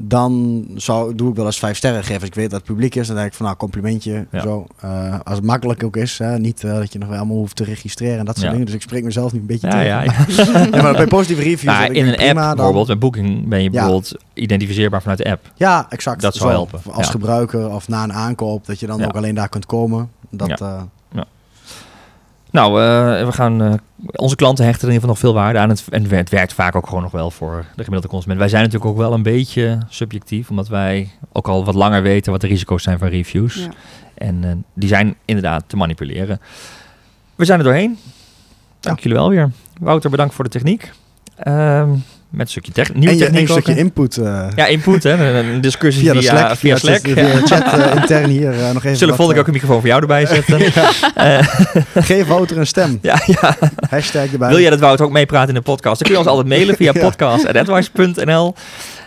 [0.00, 2.20] Dan zou, doe ik wel eens vijf sterren geven.
[2.20, 4.26] Als ik weet dat het publiek is, dan denk ik van nou, complimentje.
[4.32, 4.40] Ja.
[4.40, 4.66] Zo.
[4.80, 7.56] Eh, als het makkelijk ook is, hè, niet eh, dat je nog wel allemaal hoeft
[7.56, 8.50] te registreren en dat soort Ja.
[8.52, 8.66] dingen.
[8.66, 9.86] Dus ik spreek mezelf nu een beetje Ja, tegen.
[9.86, 10.66] ja, ja.
[10.76, 11.76] Ja, maar bij positieve reviews...
[11.78, 15.52] Nou, in een app dan- bijvoorbeeld, met Booking ben je bijvoorbeeld identificeerbaar vanuit de app.
[15.56, 16.20] Ja, exact.
[16.20, 16.54] Dat zou Zo.
[16.56, 20.10] helpen, Als gebruiker of na een aankoop, dat je dan ook alleen daar kunt komen.
[20.30, 20.88] Dat, Ja.
[22.50, 23.72] Nou, eh, we gaan, eh,
[24.12, 25.68] onze klanten hechten er in ieder geval nog veel waarde aan.
[25.68, 28.38] Het, en het werkt vaak ook gewoon nog wel voor de gemiddelde consument.
[28.40, 32.32] Wij zijn natuurlijk ook wel een beetje subjectief, omdat wij ook al wat langer weten
[32.32, 33.54] wat de risico's zijn van reviews.
[33.54, 33.68] Ja.
[34.14, 36.40] En eh, die zijn inderdaad te manipuleren.
[37.34, 37.98] We zijn er doorheen.
[38.80, 39.02] Dank Ja.
[39.02, 39.50] jullie wel weer.
[39.80, 40.90] Wouter, bedankt voor de techniek.
[41.36, 41.90] Ehm,
[42.30, 42.96] met een stukje techniek.
[42.96, 45.38] Nieuwe en je, techniek een stukje input eh, Ja, input, hè?
[45.38, 46.56] Een discussie via via, de Slack.
[46.56, 47.00] via Slack.
[47.44, 49.88] Chat eh, intern hier eh, nog even Zullen wat, volgende keer ook een microfoon voor
[49.88, 50.72] jou erbij zetten?
[52.08, 52.98] Geef Wouter een stem.
[53.02, 53.56] ja, ja.
[53.90, 54.48] Hashtag erbij.
[54.48, 55.98] Wil jij dat Wouter ook meepraten in de podcast?
[55.98, 58.54] Dan kun je ons altijd mailen via podcast.advice.nl.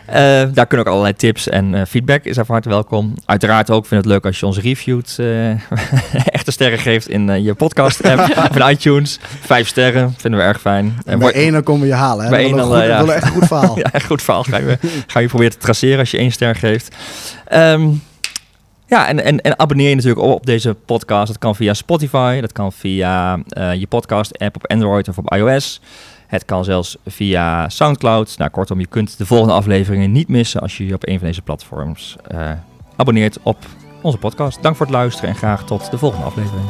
[0.05, 0.15] Eh,
[0.53, 3.15] daar kunnen ook allerlei tips en eh, feedback is er van harte welkom.
[3.25, 5.15] Uiteraard ook vind het leuk als je ons reviewt.
[5.19, 5.49] eh,
[6.37, 9.19] echte sterren geeft in je podcast app of in iTunes.
[9.39, 10.97] Vijf sterren vinden we erg fijn.
[11.05, 12.23] En bij één dan komen we je halen.
[12.23, 12.29] Hè?
[12.29, 13.05] Bij één een dan, ja.
[13.05, 13.77] echt een goed verhaal.
[13.83, 14.43] ja, echt goed verhaal.
[14.43, 14.77] Ga je,
[15.07, 16.95] ga je proberen te traceren als je één ster geeft.
[17.47, 17.89] Ehm,
[18.91, 21.27] ja, en, en, en abonneer je natuurlijk op, op deze podcast.
[21.27, 25.81] Dat kan via Spotify, dat kan via eh, je podcast-app op Android of op iOS.
[26.31, 28.37] Het kan zelfs via Soundcloud.
[28.37, 31.27] Nou, kortom, je kunt de volgende afleveringen niet missen als je je op een van
[31.27, 32.51] deze platforms eh,
[32.95, 33.57] abonneert op
[34.01, 34.61] onze podcast.
[34.61, 36.65] Dank voor het luisteren en graag tot de volgende aflevering.